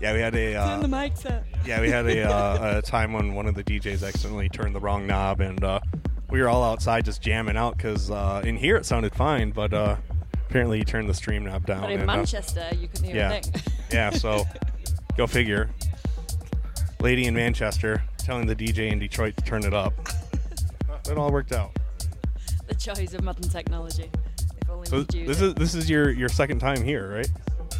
[0.00, 1.44] Yeah, we had a Turn the uh, mics up.
[1.66, 4.80] yeah we had a, uh, a time when one of the DJs accidentally turned the
[4.80, 5.80] wrong knob, and uh,
[6.30, 9.72] we were all outside just jamming out because uh, in here it sounded fine, but
[9.72, 9.96] uh,
[10.48, 11.80] apparently he turned the stream knob down.
[11.80, 13.32] But in and, uh, Manchester, you couldn't hear yeah.
[13.32, 13.62] a thing.
[13.90, 14.44] yeah, so
[15.16, 15.70] go figure.
[17.00, 19.94] Lady in Manchester telling the DJ in Detroit to turn it up.
[21.10, 21.76] It all worked out.
[22.68, 24.10] the joys of modern technology.
[24.60, 27.30] If only So this is this is your your second time here, right?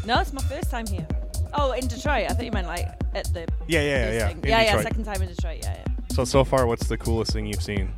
[0.06, 1.06] No, it's my first time here.
[1.54, 2.26] Oh, in Detroit.
[2.28, 3.46] I thought you meant like at the.
[3.66, 4.28] Yeah, yeah, yeah, yeah.
[4.28, 4.44] thing.
[4.44, 4.82] Yeah, yeah, Detroit.
[4.82, 5.60] second time in Detroit.
[5.62, 5.84] Yeah, yeah.
[6.14, 7.92] So so far, what's the coolest thing you've seen?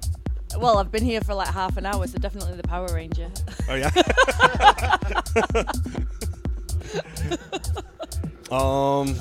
[0.58, 3.30] Well, I've been here for like half an hour, so definitely the Power Ranger.
[3.68, 3.90] Oh yeah.
[8.50, 9.16] um,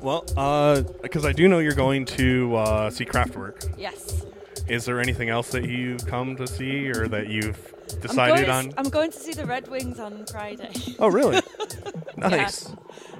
[0.00, 3.74] Well, uh, because I do know you're going to uh, see Kraftwerk.
[3.78, 4.24] Yes.
[4.68, 8.68] Is there anything else that you've come to see or that you've I'm decided going,
[8.68, 8.74] on?
[8.78, 10.72] I'm going to see the Red Wings on Friday.
[10.98, 11.40] Oh, really?
[12.16, 12.48] Yeah.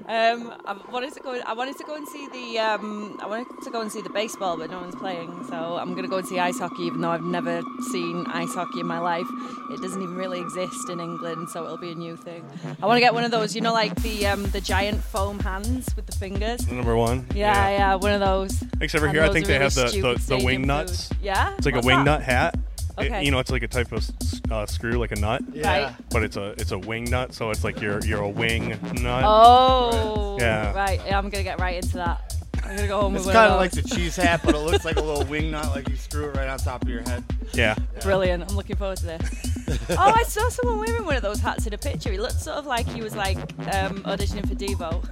[0.07, 0.35] Nice.
[0.35, 1.41] Um, I wanted to go.
[1.47, 2.59] I wanted to go and see the.
[2.59, 5.45] Um, I wanted to go and see the baseball, but no one's playing.
[5.49, 7.63] So I'm going to go and see ice hockey, even though I've never
[7.93, 9.27] seen ice hockey in my life.
[9.71, 12.45] It doesn't even really exist in England, so it'll be a new thing.
[12.83, 13.55] I want to get one of those.
[13.55, 16.67] You know, like the um, the giant foam hands with the fingers.
[16.71, 17.27] Number one.
[17.35, 18.63] Yeah, yeah, one of those.
[18.81, 20.67] Except for And here, I think they really have the, the, the stadium wing food.
[20.67, 21.11] nuts.
[21.23, 21.55] Yeah?
[21.57, 22.05] It's like What's a wing that?
[22.05, 22.59] nut hat.
[22.99, 24.05] It- you know, it's like a type of
[24.51, 25.43] uh, screw, like a nut.
[25.53, 25.85] Yeah.
[25.87, 25.95] Right.
[26.11, 28.69] But it's a it's a wing nut, so it's like you're you're a wing
[29.03, 29.25] nut.
[29.27, 30.73] Oh, Yeah.
[30.75, 31.01] right.
[31.07, 32.35] Yeah, I'm gonna get right into that.
[32.63, 34.59] I'm gonna go home It's with kind of of like the cheese hat, but it
[34.59, 37.03] looks like a little wing nut, like you screw it right on top of your
[37.03, 37.23] head.
[37.53, 37.75] Yeah.
[38.03, 38.49] Brilliant.
[38.49, 39.87] I'm looking forward to this.
[39.91, 42.11] oh, I saw someone wearing one of those hats in a picture.
[42.11, 43.37] He looked sort of like he was like
[43.75, 45.03] um, auditioning for Devo.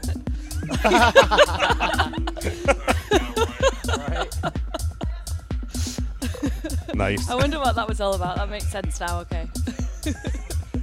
[6.94, 7.28] Nice.
[7.30, 8.36] I wonder what that was all about.
[8.36, 9.20] That makes sense now.
[9.20, 9.48] Okay.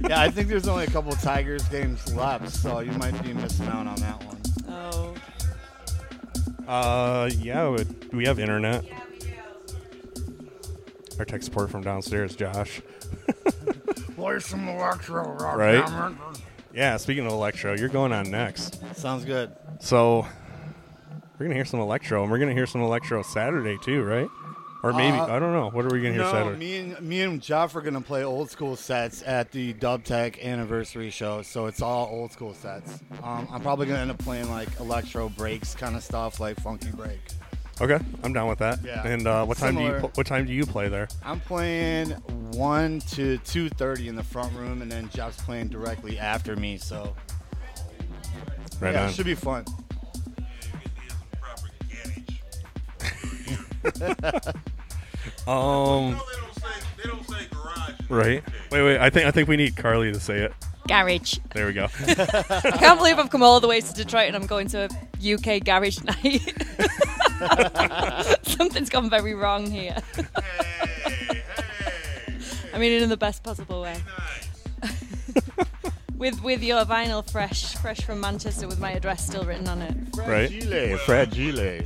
[0.08, 3.66] yeah, I think there's only a couple Tigers games left, so you might be missing
[3.68, 4.36] out on that one.
[4.68, 5.14] Oh.
[6.66, 7.68] Uh, yeah.
[7.68, 8.84] we- We have internet.
[11.18, 12.80] Our tech support from downstairs, Josh.
[14.16, 15.84] Play some electro rock, Right?
[15.86, 16.18] damn it.
[16.74, 16.96] Yeah.
[16.96, 18.80] Speaking of electro, you're going on next.
[18.96, 19.50] Sounds good.
[19.80, 20.26] So
[21.38, 24.28] we're gonna hear some electro, and we're gonna hear some electro Saturday too, right?
[24.82, 25.68] Or maybe Uh, I don't know.
[25.68, 26.56] What are we gonna hear no, Saturday?
[26.58, 31.10] me and me and Jeff are gonna play old school sets at the Dubtech anniversary
[31.10, 33.00] show, so it's all old school sets.
[33.22, 36.90] Um, I'm probably gonna end up playing like electro breaks kind of stuff, like funky
[36.92, 37.20] break.
[37.82, 38.78] Okay, I'm down with that.
[38.84, 39.06] Yeah.
[39.06, 41.08] And uh, what time do you what time do you play there?
[41.24, 42.10] I'm playing
[42.52, 46.78] one to two thirty in the front room, and then Jeff's playing directly after me.
[46.78, 47.14] So
[48.80, 49.08] Right yeah, on.
[49.10, 49.64] it should be fun.
[55.46, 56.20] Um.
[58.08, 58.42] Right.
[58.72, 58.98] Wait, wait.
[58.98, 60.52] I think I think we need Carly to say it.
[60.88, 61.38] Garage.
[61.54, 61.84] There we go.
[61.84, 65.34] I can't believe I've come all the way to Detroit and I'm going to a
[65.34, 66.40] UK garage night.
[68.42, 69.96] Something's gone very wrong here.
[72.74, 73.96] I mean, it in the best possible way.
[76.16, 79.94] with with your vinyl fresh, fresh from Manchester, with my address still written on it.
[80.16, 80.50] Right.
[80.64, 81.84] Fragile, fragile.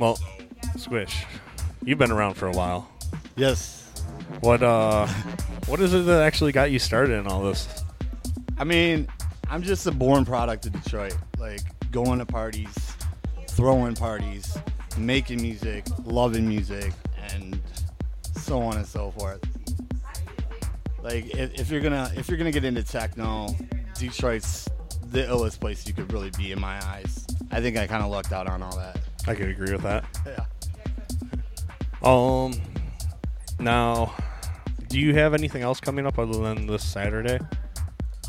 [0.00, 0.18] Well,
[0.78, 1.26] Squish,
[1.84, 2.88] you've been around for a while.
[3.36, 3.92] Yes.
[4.40, 5.06] What uh,
[5.66, 7.84] what is it that actually got you started in all this?
[8.56, 9.08] I mean,
[9.50, 11.18] I'm just a born product of Detroit.
[11.38, 11.60] Like
[11.90, 12.96] going to parties,
[13.48, 14.56] throwing parties,
[14.96, 16.94] making music, loving music,
[17.34, 17.60] and
[18.34, 19.44] so on and so forth.
[21.02, 23.48] Like if, if you're gonna if you're gonna get into techno,
[23.98, 24.66] Detroit's
[25.10, 27.26] the illest place you could really be in my eyes.
[27.50, 28.98] I think I kind of lucked out on all that.
[29.26, 30.04] I could agree with that.
[30.26, 30.44] Yeah.
[32.02, 32.54] Um,
[33.58, 34.14] now,
[34.88, 37.38] do you have anything else coming up other than this Saturday?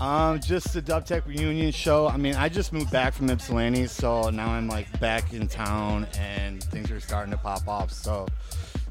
[0.02, 2.08] Um, just the Dubtech reunion show.
[2.08, 6.06] I mean, I just moved back from Ypsilanti, so now I'm like back in town,
[6.20, 7.92] and things are starting to pop off.
[7.94, 8.28] So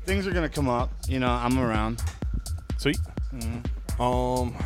[0.07, 0.91] things are gonna come up.
[1.09, 2.01] You know, I'm around.
[2.79, 2.99] Sweet.
[3.35, 3.65] Mhm.
[4.01, 4.57] Um,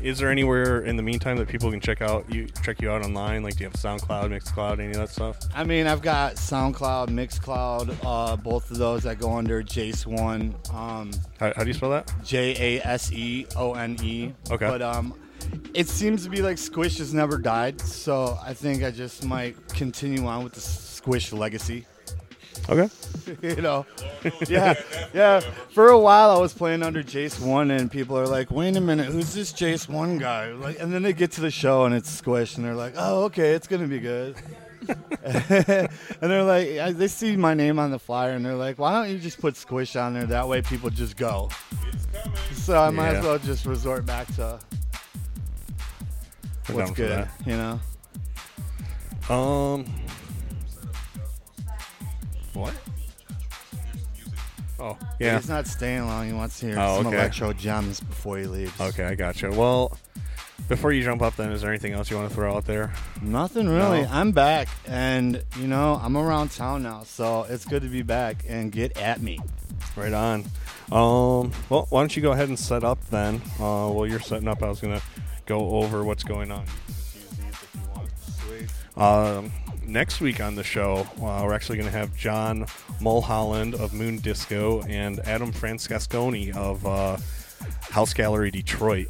[0.00, 3.04] is there anywhere in the meantime that people can check out you check you out
[3.04, 3.42] online?
[3.42, 5.38] Like, do you have SoundCloud, Mixcloud, any of that stuff?
[5.54, 10.54] I mean, I've got SoundCloud, Mixcloud, uh, both of those that go under Jase One.
[10.72, 11.10] Um,
[11.40, 12.12] How, how do you spell that?
[12.24, 14.32] J A S E O N E.
[14.50, 14.68] Okay.
[14.68, 15.14] But um,
[15.74, 19.56] it seems to be like Squish has never died, so I think I just might
[19.68, 21.86] continue on with the Squish legacy.
[22.68, 22.88] Okay.
[23.42, 23.86] you know,
[24.48, 24.74] yeah,
[25.12, 25.40] yeah.
[25.70, 28.80] For a while, I was playing under Jase One, and people are like, "Wait a
[28.80, 31.94] minute, who's this Jase One guy?" Like, and then they get to the show, and
[31.94, 34.36] it's Squish, and they're like, "Oh, okay, it's gonna be good."
[35.24, 35.88] and
[36.20, 39.18] they're like, they see my name on the flyer, and they're like, "Why don't you
[39.18, 40.26] just put Squish on there?
[40.26, 41.50] That way, people just go."
[42.52, 43.18] So I might Yeah.
[43.18, 44.58] as well just resort back to
[46.70, 47.80] what's good, you know.
[49.34, 49.84] Um.
[52.56, 52.74] What?
[54.78, 55.36] Oh, yeah.
[55.38, 56.26] He's not staying long.
[56.26, 57.16] He wants to hear Oh, some okay.
[57.16, 58.78] electro gems before he leaves.
[58.80, 59.50] Okay, I gotcha.
[59.50, 59.96] Well,
[60.68, 62.92] before you jump up, then, is there anything else you want to throw out there?
[63.22, 64.02] Nothing really.
[64.02, 64.08] No?
[64.10, 68.44] I'm back, and you know I'm around town now, so it's good to be back
[68.48, 69.38] and get at me.
[69.96, 70.40] Right on.
[70.92, 73.36] Um, well, why don't you go ahead and set up then?
[73.58, 75.00] Uh, while you're setting up, I was gonna
[75.46, 76.64] go over what's going on.
[78.46, 78.68] Sweet.
[79.02, 79.52] Um,
[79.86, 82.66] next week on the show, uh, we're actually going to have John
[83.00, 87.16] Mulholland of Moon Disco and Adam Francesconi of uh,
[87.82, 89.08] House Gallery Detroit.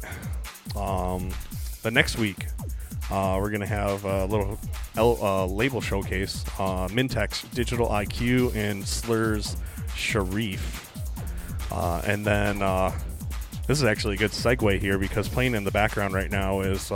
[0.75, 1.31] Um,
[1.83, 2.45] the next week,
[3.09, 4.59] uh, we're gonna have a little
[4.97, 6.43] L, uh, label showcase.
[6.59, 9.55] Uh, Mintex Digital IQ and Slurs
[9.95, 10.91] Sharif,
[11.71, 12.59] uh, and then
[13.67, 16.91] this is actually a good segue here because playing in the background right now is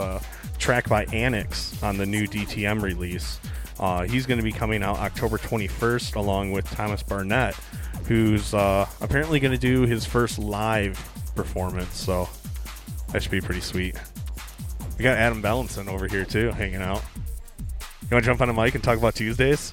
[0.58, 3.40] track by Annex on the new DTM release.
[3.82, 7.56] Uh, he's going to be coming out October 21st along with Thomas Barnett,
[8.06, 10.94] who's uh, apparently going to do his first live
[11.34, 11.92] performance.
[11.96, 12.28] So
[13.08, 13.96] that should be pretty sweet.
[14.96, 17.02] We got Adam Bellinson over here too, hanging out.
[18.02, 19.72] You want to jump on a mic and talk about Tuesdays?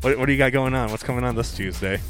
[0.00, 0.90] What, what do you got going on?
[0.90, 2.00] What's coming on this Tuesday?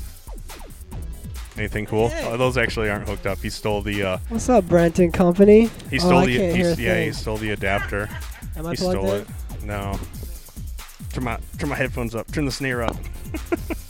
[1.59, 2.09] Anything cool?
[2.09, 2.25] Hey.
[2.27, 3.39] Oh, those actually aren't hooked up.
[3.41, 4.03] He stole the.
[4.03, 5.71] Uh, What's up, Brent and Company?
[5.91, 6.37] he oh, stole I the.
[6.39, 8.09] can't hear a He, yeah, he stole the adapter.
[8.57, 9.21] Am I he plugged stole in?
[9.23, 9.29] it.
[9.65, 9.99] No.
[11.17, 12.31] Turn my turn my headphones up.
[12.31, 12.95] Turn the snare up.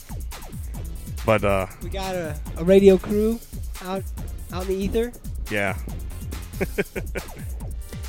[1.27, 3.41] but uh, We got a, a radio crew
[3.83, 4.05] out
[4.53, 5.13] out in the ether.
[5.51, 5.77] yeah.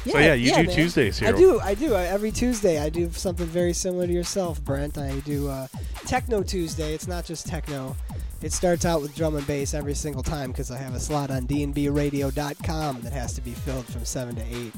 [0.05, 0.67] so yeah, you do man.
[0.67, 1.29] Tuesdays here.
[1.29, 1.59] I do.
[1.59, 1.95] I do.
[1.95, 4.99] Every Tuesday, I do something very similar to yourself, Brent.
[4.99, 5.65] I do uh,
[6.05, 6.93] Techno Tuesday.
[6.93, 7.95] It's not just techno.
[8.43, 11.31] It starts out with drum and bass every single time because I have a slot
[11.31, 14.73] on dnbradio.com that has to be filled from seven to eight.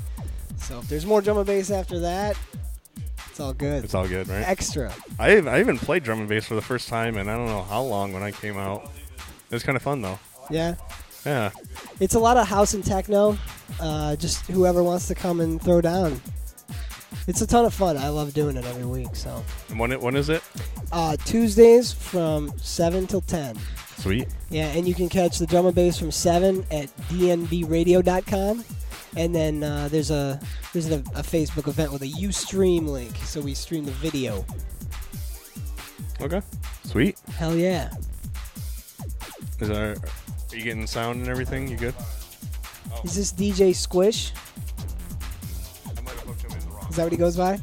[0.55, 2.37] So if there's more drum and bass after that,
[3.29, 3.83] it's all good.
[3.83, 4.47] It's all good, right?
[4.47, 4.93] Extra.
[5.17, 7.47] I even, I even played drum and bass for the first time, and I don't
[7.47, 8.91] know how long when I came out.
[9.49, 10.19] It was kind of fun though.
[10.49, 10.75] Yeah.
[11.25, 11.51] Yeah.
[11.99, 13.37] It's a lot of house and techno.
[13.79, 16.21] Uh, just whoever wants to come and throw down.
[17.27, 17.97] It's a ton of fun.
[17.97, 19.15] I love doing it every week.
[19.15, 20.41] So And when it when is it?
[20.91, 23.57] uh, Tuesdays from seven till ten.
[23.97, 24.27] Sweet.
[24.49, 28.63] Yeah, and you can catch the drum and bass from seven at dnbradio.com.
[29.15, 30.39] And then uh, there's a
[30.73, 34.45] there's a, a Facebook event with a UStream link, so we stream the video.
[36.21, 36.41] Okay.
[36.83, 37.17] Sweet.
[37.37, 37.91] Hell yeah!
[39.59, 39.95] Is there?
[40.51, 41.67] Are you getting sound and everything?
[41.67, 41.95] You good?
[43.03, 44.33] Is this DJ Squish?
[46.89, 47.59] Is that what he goes by?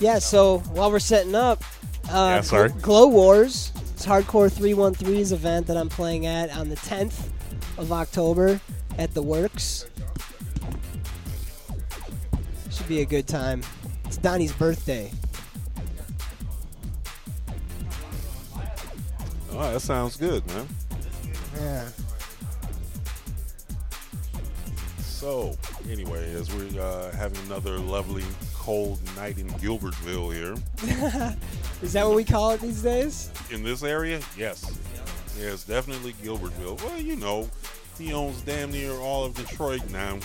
[0.00, 1.62] Yeah, so while we're setting up,
[2.10, 2.68] uh, Yeah, sorry.
[2.80, 7.28] Glow Wars, it's Hardcore 313's event that I'm playing at on the 10th
[7.78, 8.60] of October
[8.96, 9.86] at the Works.
[12.70, 13.62] Should be a good time.
[14.04, 15.10] It's Donnie's birthday.
[19.52, 20.68] Oh, that sounds good, man.
[21.56, 21.88] Yeah.
[25.00, 25.56] So,
[25.90, 28.22] anyway, as we're uh, having another lovely
[28.68, 30.52] cold night in Gilbertville here,
[31.82, 33.30] Is that what we call it these days?
[33.50, 34.78] in this area, yes,
[35.40, 36.78] yes, definitely Gilbertville.
[36.84, 37.48] Well, you know,
[37.96, 40.18] he owns damn near all of Detroit now,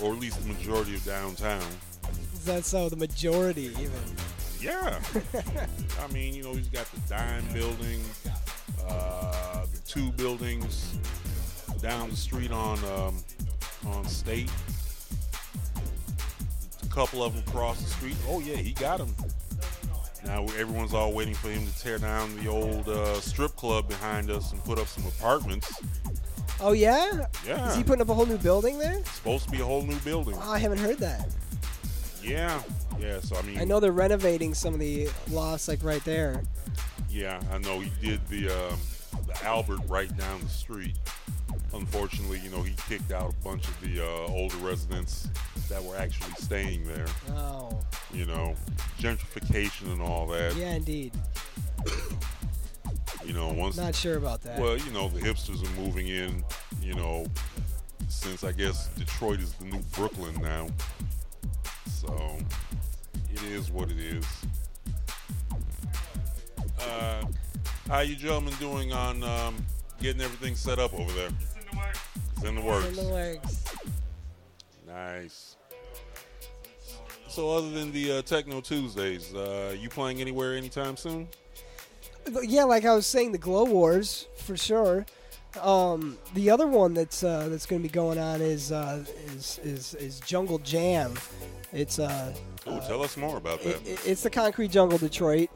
[0.00, 1.64] or at least the majority of downtown.
[2.34, 2.88] Is that so?
[2.88, 3.90] The majority, even.
[4.60, 5.00] Yeah.
[6.00, 8.00] I mean, you know, he's got the Dime building,
[8.88, 10.94] uh, the two buildings
[11.82, 13.16] down the street on um,
[13.86, 14.50] on State,
[16.90, 18.16] couple of them across the street.
[18.28, 19.14] Oh yeah, he got them.
[20.24, 24.30] Now everyone's all waiting for him to tear down the old uh, strip club behind
[24.30, 25.80] us and put up some apartments.
[26.62, 27.24] Oh, yeah?
[27.46, 27.70] Yeah.
[27.70, 29.02] Is he putting up a whole new building there?
[29.06, 30.36] Supposed to be a whole new building.
[30.42, 31.26] Oh, I haven't heard that.
[32.22, 32.60] Yeah,
[33.00, 33.18] yeah.
[33.20, 36.42] So I mean, I know they're renovating some of the lofts, like right there.
[37.08, 38.78] Yeah, I know he did the um,
[39.26, 40.96] the Albert right down the street.
[41.72, 45.28] Unfortunately, you know, he kicked out a bunch of the uh, older residents
[45.68, 47.06] that were actually staying there.
[47.30, 47.80] Oh.
[48.12, 48.56] You know,
[48.98, 50.56] gentrification and all that.
[50.56, 51.12] Yeah, indeed.
[53.24, 54.58] You know, once Not sure about that.
[54.58, 56.42] Well, you know, the hipsters are moving in.
[56.82, 57.26] You know,
[58.08, 60.68] since I guess Detroit is the new Brooklyn now.
[61.86, 62.36] So
[63.32, 64.26] it is what it is.
[66.80, 67.24] Uh,
[67.88, 69.54] how you gentlemen doing on um,
[70.00, 71.30] getting everything set up over there?
[72.36, 72.86] It's in the works.
[72.88, 73.64] In the works.
[74.86, 75.56] Nice.
[77.28, 81.28] So, other than the uh, Techno Tuesdays, uh, you playing anywhere anytime soon?
[82.42, 85.06] Yeah, like I was saying, the Glow Wars for sure.
[85.60, 89.04] Um, the other one that's uh, that's going to be going on is uh,
[89.36, 91.14] is, is is Jungle Jam.
[91.72, 92.34] It's uh,
[92.66, 93.76] Oh, tell us more about that.
[93.76, 95.50] it, it- it's the Concrete Jungle Detroit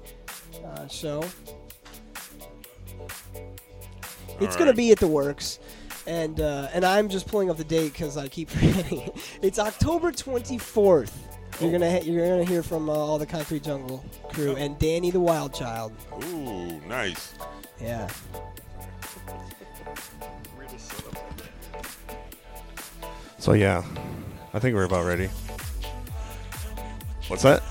[0.64, 1.22] uh, show.
[4.40, 5.58] It's going to be at the Works,
[6.06, 9.10] and uh, and I'm just pulling up the date because I keep forgetting.
[9.42, 11.12] it's October 24th.
[11.60, 15.20] You're gonna you're gonna hear from uh, all the Concrete Jungle crew and Danny the
[15.20, 15.92] Wild Child.
[16.24, 17.34] Ooh, nice.
[17.80, 18.08] Yeah.
[23.38, 23.84] So yeah,
[24.52, 25.28] I think we're about ready.
[27.28, 27.62] What's that?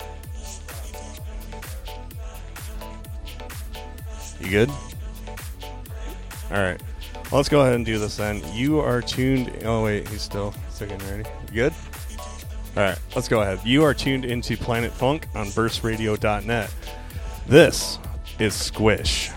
[4.40, 4.70] You good?
[6.52, 6.80] All right.
[7.34, 8.44] Let's go ahead and do this then.
[8.54, 9.52] You are tuned.
[9.66, 11.24] Oh wait, he's still still getting ready.
[11.52, 11.74] Good?
[12.78, 13.00] All right.
[13.16, 13.60] Let's go ahead.
[13.66, 16.74] You are tuned into Planet Funk on BurstRadio.net.
[17.48, 17.98] This
[18.38, 19.32] is Squish.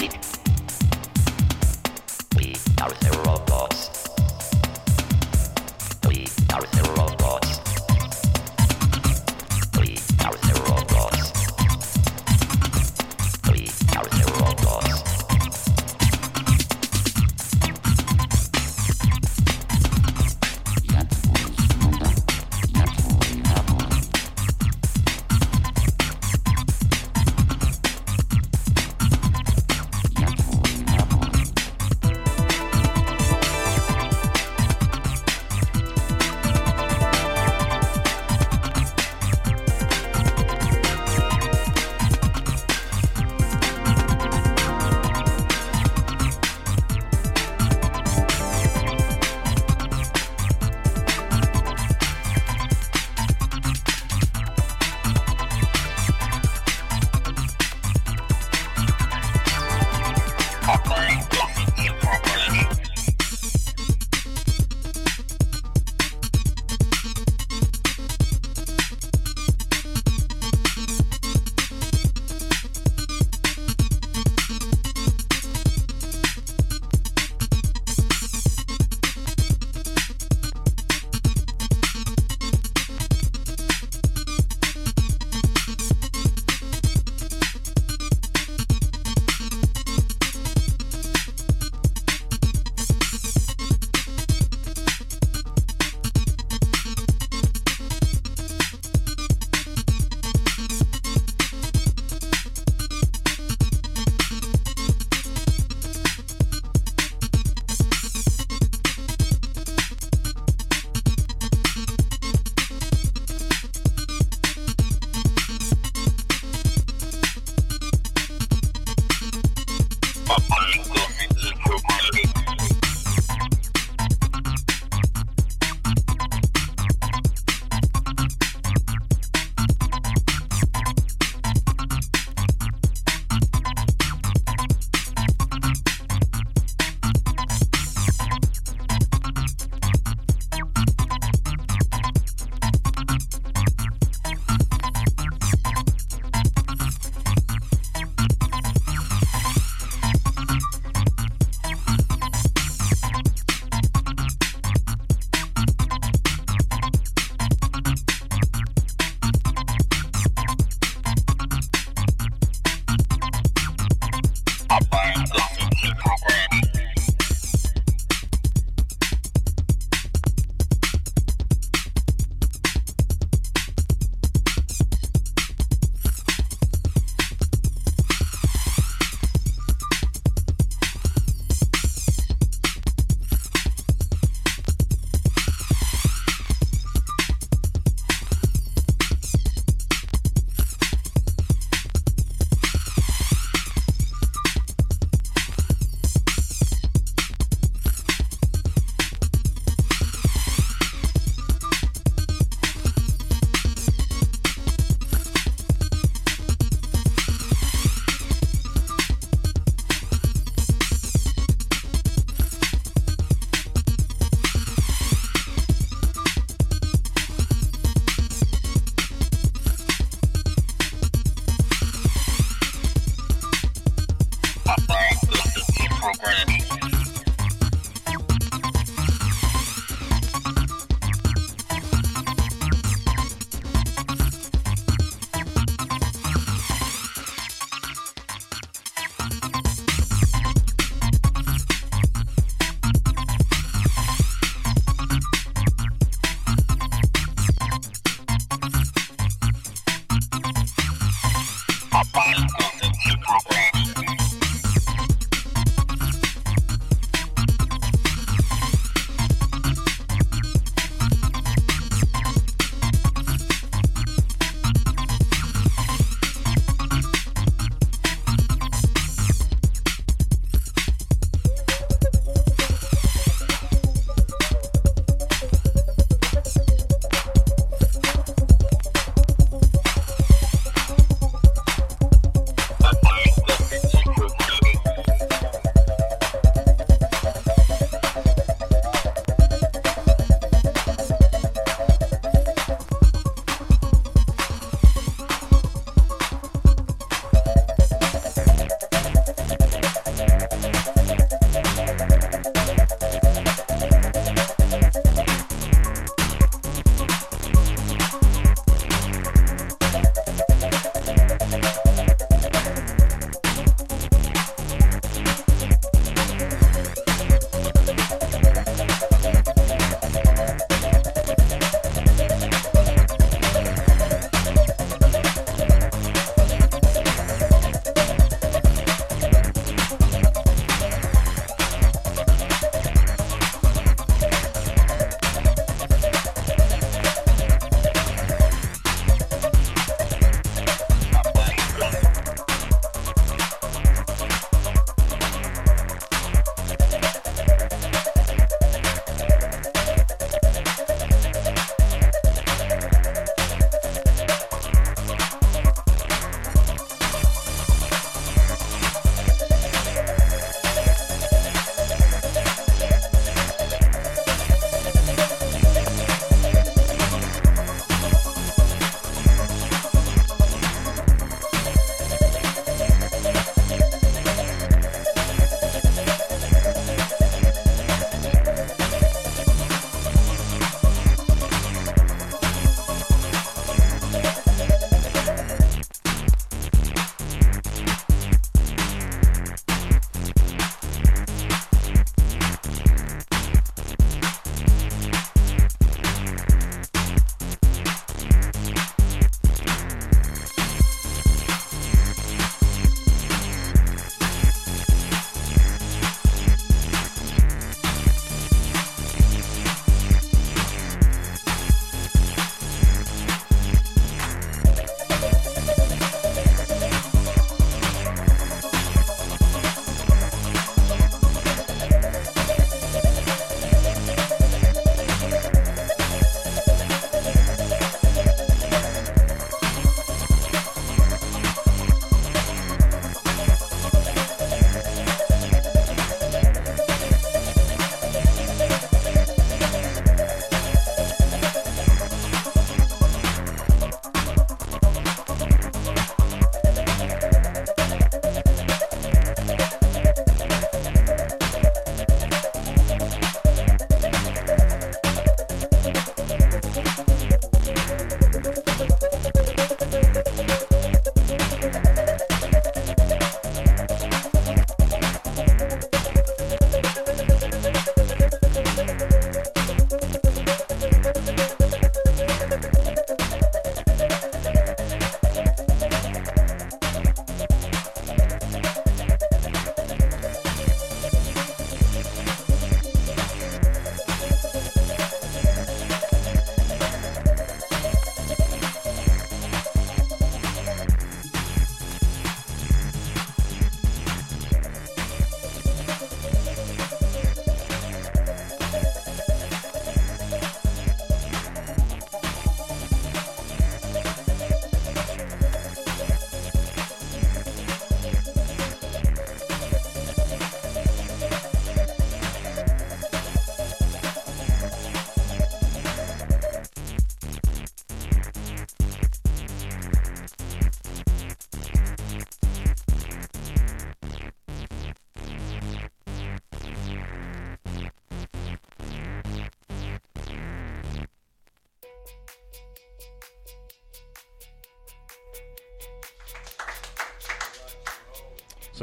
[0.00, 0.06] We
[2.80, 3.29] are the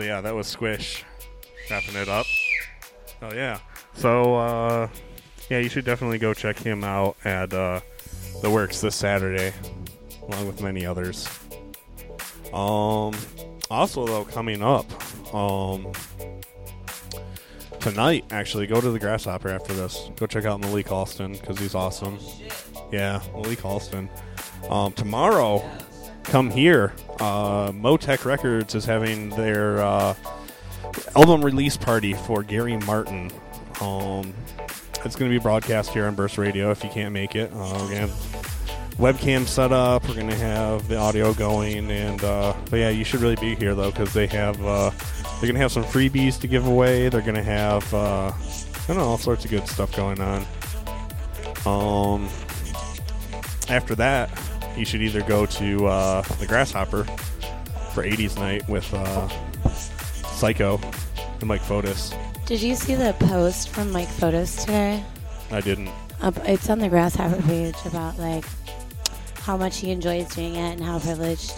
[0.08, 1.04] yeah, that was Squish
[1.70, 2.26] wrapping it up.
[3.22, 3.60] Oh yeah.
[3.94, 4.88] So uh,
[5.50, 7.82] yeah, you should definitely go check him out at uh,
[8.42, 9.54] the Works this Saturday,
[10.24, 11.28] along with many others.
[12.54, 13.14] Um,
[13.70, 14.86] also though, coming up,
[15.36, 15.92] um,
[17.82, 20.10] tonight actually, go to the Grasshopper after this.
[20.16, 22.18] Go check out Malik Alston because he's awesome.
[22.94, 24.10] Yeah, Malik Alston.
[24.70, 25.70] Um, tomorrow,
[26.24, 26.94] come here.
[27.28, 30.16] Uh, Motech Records is having their uh,
[31.14, 33.30] album release party for Gary Martin.
[33.82, 34.34] Um,
[35.04, 37.52] it's going to be broadcast here on Burst Radio if you can't make it.
[37.54, 38.08] Uh, again,
[38.96, 40.08] webcam set up.
[40.08, 43.56] We're going to have the audio going, and uh, but yeah, you should really be
[43.56, 47.10] here though because they have uh, they're going to have some freebies to give away.
[47.10, 50.46] They're going to have uh, I don't know all sorts of good stuff going on.
[51.66, 52.30] Um,
[53.68, 54.30] after that,
[54.78, 57.04] you should either go to uh, the Grasshopper
[57.94, 59.28] for 80s night with uh,
[59.70, 60.80] Psycho
[61.40, 62.14] and Mike Fotis.
[62.46, 65.04] Did you see the post from Mike Fotis today?
[65.52, 65.90] I didn't.
[66.22, 68.46] Up, it's on the Grasshopper page about like
[69.42, 71.54] how much he enjoys doing it and how privileged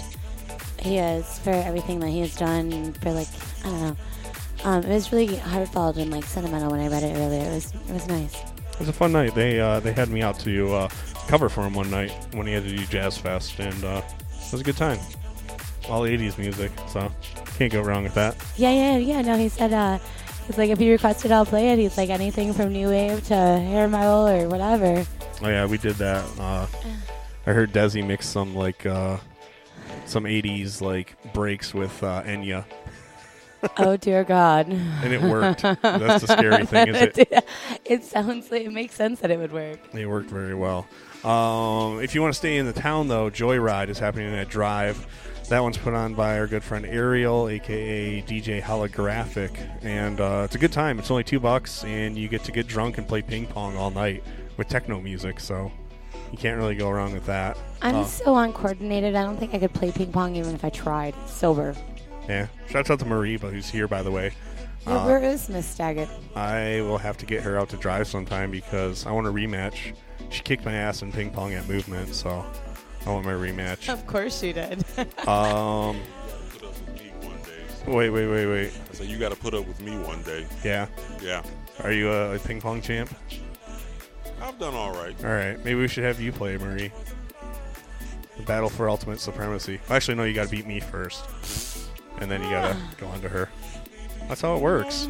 [0.79, 3.27] he is for everything that he has done for like
[3.65, 3.97] I don't know.
[4.63, 7.41] Um, it was really heartfelt and like sentimental when I read it earlier.
[7.41, 8.35] It was it was nice.
[8.35, 9.35] It was a fun night.
[9.35, 10.89] They uh, they had me out to uh,
[11.29, 14.51] cover for him one night when he had to do Jazz Fest, and uh, it
[14.51, 14.97] was a good time.
[15.87, 17.11] All 80s music, so
[17.57, 18.35] can't go wrong with that.
[18.57, 19.21] Yeah, yeah, yeah.
[19.21, 19.99] No, he said uh,
[20.47, 21.77] he's like if he requested, I'll play it.
[21.79, 25.05] He's like anything from new wave to hair metal or whatever.
[25.43, 26.25] Oh yeah, we did that.
[26.39, 26.65] Uh,
[27.45, 29.17] I heard Desi mix some like uh,
[30.05, 32.65] some '80s like breaks with uh, Enya,
[33.77, 34.67] oh dear God!
[34.69, 35.61] And it worked.
[35.61, 37.45] That's the scary thing, is it-
[37.85, 39.79] it sounds like it makes sense that it would work.
[39.93, 40.87] It worked very well.
[41.23, 45.05] Um, if you want to stay in the town, though, Joyride is happening at Drive.
[45.49, 49.51] That one's put on by our good friend Ariel, aka DJ Holographic,
[49.83, 50.99] and uh, it's a good time.
[50.99, 53.89] It's only two bucks, and you get to get drunk and play ping pong all
[53.89, 54.23] night
[54.57, 55.39] with techno music.
[55.39, 55.71] So
[56.31, 57.57] you can't really go wrong with that.
[57.81, 59.15] I'm Uh, so uncoordinated.
[59.15, 61.75] I don't think I could play ping pong even if I tried sober.
[62.29, 62.47] yeah.
[62.69, 64.31] Shouts out to Mariba, who's here, by the way.
[64.83, 66.09] Where, Uh, where is Miss Daggett?
[66.35, 69.93] I will have to get her out to drive sometime because I want a rematch.
[70.29, 72.45] She kicked my ass in ping pong at movement, so
[73.05, 73.89] I want my rematch.
[73.89, 74.83] Of course she did.
[75.27, 75.99] Um.
[77.87, 78.71] Wait, wait, wait, wait.
[78.91, 80.45] I said you got to put up with me one day.
[80.63, 80.87] Yeah.
[81.23, 81.41] Yeah.
[81.81, 83.09] Are you a, a ping pong champ?
[84.41, 85.15] I've done all right.
[85.23, 85.57] All right.
[85.65, 86.91] Maybe we should have you play, Marie.
[88.37, 89.79] The battle for ultimate supremacy.
[89.89, 90.23] Actually, no.
[90.23, 91.25] You got to beat me first,
[92.19, 93.49] and then you got to go on to her.
[94.27, 95.07] That's how it works.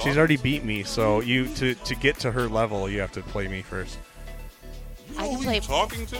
[0.00, 3.22] She's already beat me, so you to to get to her level, you have to
[3.22, 3.98] play me first.
[5.16, 5.54] I can Who play.
[5.56, 6.18] you talking to?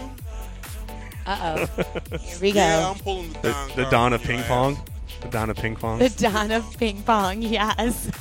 [1.26, 1.82] Uh oh.
[2.18, 2.60] Here we go.
[2.60, 4.78] Yeah, I'm pulling the The, Don the card dawn of ping pong.
[5.20, 5.98] The dawn of ping pong.
[5.98, 7.42] The dawn of ping pong.
[7.42, 8.10] Yes.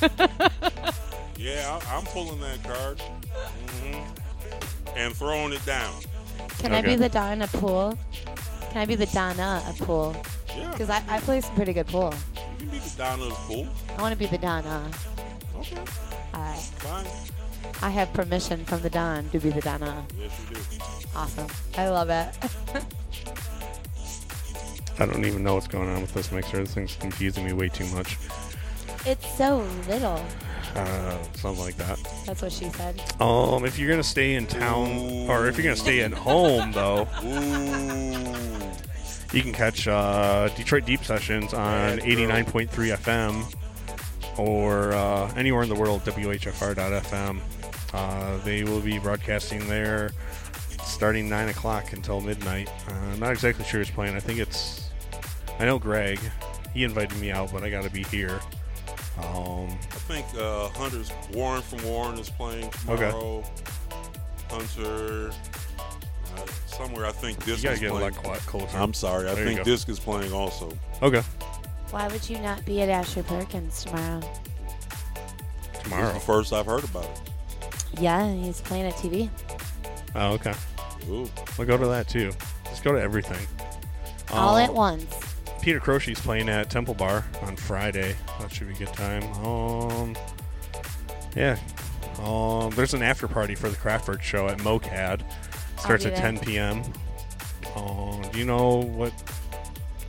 [1.38, 3.00] Yeah, I, I'm pulling that card.
[3.00, 4.00] hmm
[4.96, 5.94] And throwing it down.
[6.58, 7.96] Can I be the Donna pool?
[8.70, 10.16] Can I be the Donna of pool?
[10.56, 10.68] Yeah.
[10.72, 12.12] Because I, I play some pretty good pool.
[12.34, 13.68] You can be the Don of pool.
[13.96, 14.90] I want to be the Donna.
[15.58, 15.76] Okay.
[16.34, 16.58] All right.
[16.58, 17.06] Fine.
[17.80, 20.04] I have permission from the Don to be the Donna.
[20.18, 20.60] Yes, you do.
[21.14, 21.46] Awesome.
[21.76, 22.34] I love it.
[25.00, 26.58] I don't even know what's going on with this mixer.
[26.58, 28.18] This thing's confusing me way too much.
[29.06, 30.24] it's so little.
[30.74, 31.98] Uh, something like that.
[32.26, 33.00] That's what she said.
[33.20, 37.06] Um, if you're gonna stay in town, or if you're gonna stay at home, though,
[39.32, 43.54] you can catch uh, Detroit Deep Sessions on 89.3 FM
[44.38, 47.40] or uh, anywhere in the world, WHFR.FM.
[47.92, 50.10] Uh, they will be broadcasting there
[50.84, 52.68] starting 9 o'clock until midnight.
[52.88, 54.16] Uh, I'm not exactly sure who's playing.
[54.16, 54.88] I think it's.
[55.58, 56.18] I know Greg.
[56.72, 58.40] He invited me out, but I gotta be here.
[59.18, 63.38] Um, I think uh, Hunter's Warren from Warren is playing tomorrow.
[63.38, 63.48] Okay.
[64.50, 65.30] Hunter.
[66.36, 68.14] Uh, somewhere I think Disc gotta is get a playing.
[68.14, 68.76] lot quiet- closer.
[68.78, 69.28] I'm sorry.
[69.28, 69.64] I There think.
[69.64, 70.70] Disc is playing also.
[71.02, 71.22] okay.
[71.90, 74.20] Why would you not be at Asher Perkins tomorrow?
[74.20, 76.08] This Tomorrow.
[76.08, 78.00] is the first I've heard about it.
[78.00, 79.30] Yeah, he's playing at TV.
[80.14, 80.52] Oh, okay.
[81.08, 81.28] Ooh.
[81.56, 82.32] We'll go to that too.
[82.64, 83.46] Just go to everything.
[84.30, 85.06] All Um, at once.
[85.62, 88.14] Peter Croce's playing at Temple Bar on Friday.
[88.40, 89.22] That should be a good time.
[89.44, 90.14] Um,
[91.34, 91.58] yeah.
[92.22, 95.22] Um, there's an after party for the Kraftwerk show at MoCAD.
[95.78, 96.20] Starts at there.
[96.22, 96.82] 10 p.m.
[97.76, 99.12] Um, do you know what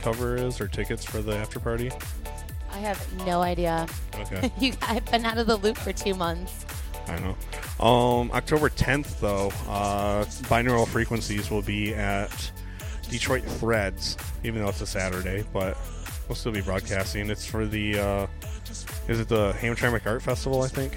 [0.00, 1.90] cover is or tickets for the after party?
[2.72, 3.86] I have no idea.
[4.14, 4.52] Okay.
[4.60, 6.64] you, I've been out of the loop for two months.
[7.08, 7.84] I know.
[7.84, 12.50] Um, October 10th, though, uh, binaural frequencies will be at
[13.08, 15.44] Detroit Threads, even though it's a Saturday.
[15.52, 15.76] But
[16.28, 17.28] we'll still be broadcasting.
[17.30, 18.26] It's for the uh,
[19.08, 20.62] is it the Hamtramck Art Festival?
[20.62, 20.96] I think.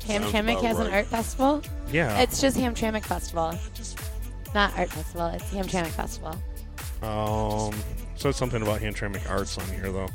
[0.00, 1.62] Hamtramck about has an art festival.
[1.92, 2.20] Yeah.
[2.20, 3.54] It's just Hamtramck Festival,
[4.54, 5.26] not art festival.
[5.28, 6.36] It's Hamtramck Festival.
[7.02, 7.74] Um,
[8.16, 10.08] says something about Hamtramck Arts on here though.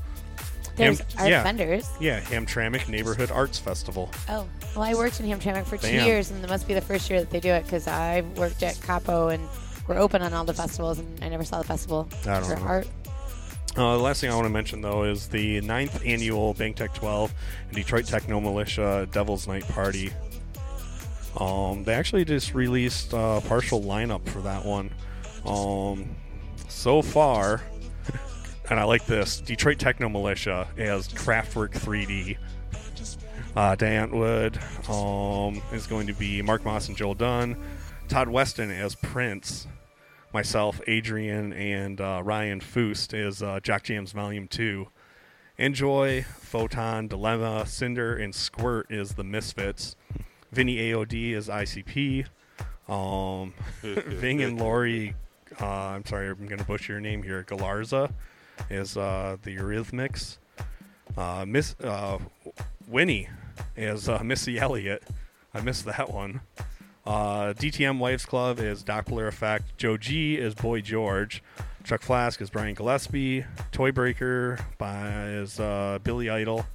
[0.76, 1.90] There's art yeah, vendors.
[2.00, 4.12] Yeah, Hamtramck Neighborhood Arts Festival.
[4.28, 6.06] Oh, well, I worked in Hamtramck for two Bam.
[6.06, 8.62] years, and it must be the first year that they do it because I worked
[8.62, 9.48] at Capo and
[9.88, 12.56] we're open on all the festivals, and I never saw the festival I don't for
[12.58, 12.62] know.
[12.64, 12.88] art.
[13.78, 16.94] Uh, the last thing I want to mention, though, is the ninth annual Bank Tech
[16.94, 17.34] 12
[17.68, 20.12] and Detroit Techno Militia Devil's Night Party.
[21.38, 24.90] Um, they actually just released a partial lineup for that one.
[25.46, 26.16] Um,
[26.86, 27.64] so far,
[28.70, 32.38] and I like this Detroit Techno Militia as Kraftwerk 3D.
[33.56, 37.58] Uh, Diane Wood um, is going to be Mark Moss and Joel Dunn.
[38.08, 39.66] Todd Weston as Prince
[40.32, 44.88] myself, Adrian, and uh, Ryan Foost is uh, Jock Jams Volume 2.
[45.58, 49.96] Enjoy, Photon, Dilemma, Cinder, and Squirt is the Misfits.
[50.52, 52.28] Vinny AOD is ICP.
[52.88, 55.16] Um, Ving and Lori,
[55.62, 57.44] uh, I'm sorry, I'm going to butcher your name here.
[57.44, 58.12] Galarza
[58.70, 60.38] is uh, the Eurythmics.
[61.18, 62.18] Uh, Miss uh,
[62.88, 63.30] Winnie
[63.76, 65.04] is uh, Missy Elliott.
[65.54, 66.42] I missed that one.
[67.06, 69.78] Uh, DTM Wives Club is Doppler Effect.
[69.78, 71.44] Joe G is Boy George.
[71.84, 73.46] Chuck Flask is Brian Gillespie.
[73.72, 75.58] Toy Breaker by is
[76.04, 76.66] Billy Idol.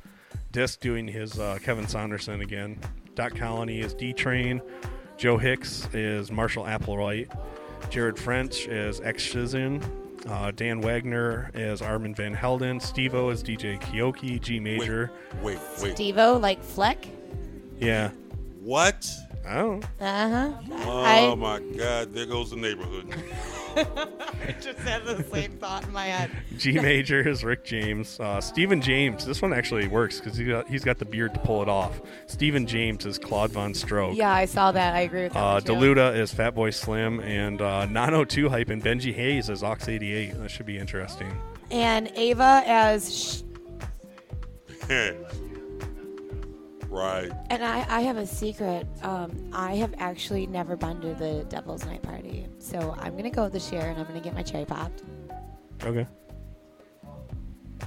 [0.52, 2.78] Disc doing his Kevin Saunderson again.
[3.16, 4.62] Dot Colony is D Train.
[5.16, 7.36] Joe Hicks is Marshall Applewhite.
[7.88, 9.82] Jared French is X Shizin.
[10.28, 12.78] Uh, Dan Wagner is Armand Van Helden.
[12.78, 14.40] Stevo O is DJ Kioki.
[14.40, 15.10] G Major.
[15.42, 15.96] Wait, wait.
[15.96, 17.06] Devo, like Fleck.
[17.78, 18.10] Yeah.
[18.60, 19.08] What?
[19.48, 19.80] Oh.
[20.00, 20.52] Uh huh.
[20.86, 22.12] Oh my God!
[22.12, 23.14] There goes the neighborhood.
[23.76, 26.30] I just had the same thought in my head.
[26.58, 28.20] G major is Rick James.
[28.20, 29.24] Uh, Stephen James.
[29.24, 32.00] This one actually works because he got, he's got the beard to pull it off.
[32.26, 34.16] Stephen James is Claude Von Stroke.
[34.16, 34.94] Yeah, I saw that.
[34.94, 35.38] I agree with that.
[35.38, 35.72] Uh, one, too.
[35.72, 40.38] Deluda is Fatboy Slim, and uh, 902 hype and Benji Hayes is Ox 88.
[40.38, 41.34] That should be interesting.
[41.70, 43.14] And Ava as.
[43.14, 43.42] Sh-
[46.90, 47.30] right.
[47.48, 48.86] and I, I have a secret.
[49.02, 52.46] Um, I have actually never been to the Devil's Night Party.
[52.58, 55.02] So I'm going to go this year and I'm going to get my cherry popped.
[55.82, 56.06] Okay.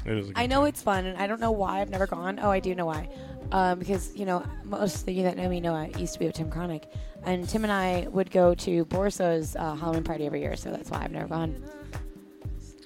[0.06, 0.30] It is.
[0.30, 2.40] A good I know it's fun, and I don't know why I've never gone.
[2.42, 3.10] Oh, I do know why.
[3.52, 6.26] Um, because, you know, most of you that know me know I used to be
[6.26, 6.92] with Tim Chronic.
[7.26, 10.90] And Tim and I would go to Borso's uh, Halloween party every year, so that's
[10.90, 11.64] why I've never gone.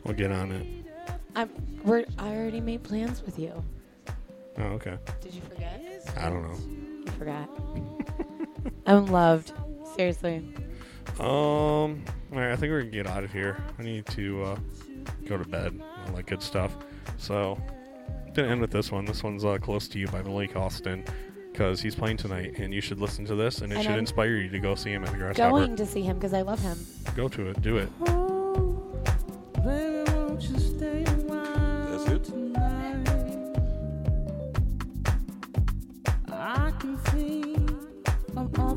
[0.04, 0.68] We'll get on it.
[1.36, 1.50] I'm,
[1.84, 3.64] we're, I already made plans with you.
[4.60, 4.98] Oh, okay.
[5.22, 5.82] Did you forget?
[6.18, 6.58] I don't know.
[7.06, 7.50] You forgot.
[8.86, 9.54] I'm loved.
[9.96, 10.38] Seriously.
[11.20, 12.04] Um.
[12.34, 13.58] All right, I think we're gonna get out of here.
[13.80, 14.58] I need to uh,
[15.26, 15.80] go to bed.
[16.08, 16.76] All that good stuff.
[17.18, 17.58] So,
[18.36, 19.06] gonna end with this one.
[19.06, 21.04] This one's uh, close to you by Malik Alston
[21.52, 24.00] because he's playing tonight, and you should listen to this, and it And should I'm
[24.00, 25.50] inspire you to go see him at the Grasshopper.
[25.50, 26.78] Going to see him because I love him.
[27.16, 27.62] Go to it.
[27.64, 27.90] Do it.
[29.64, 29.97] Baby,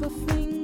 [0.01, 0.60] the things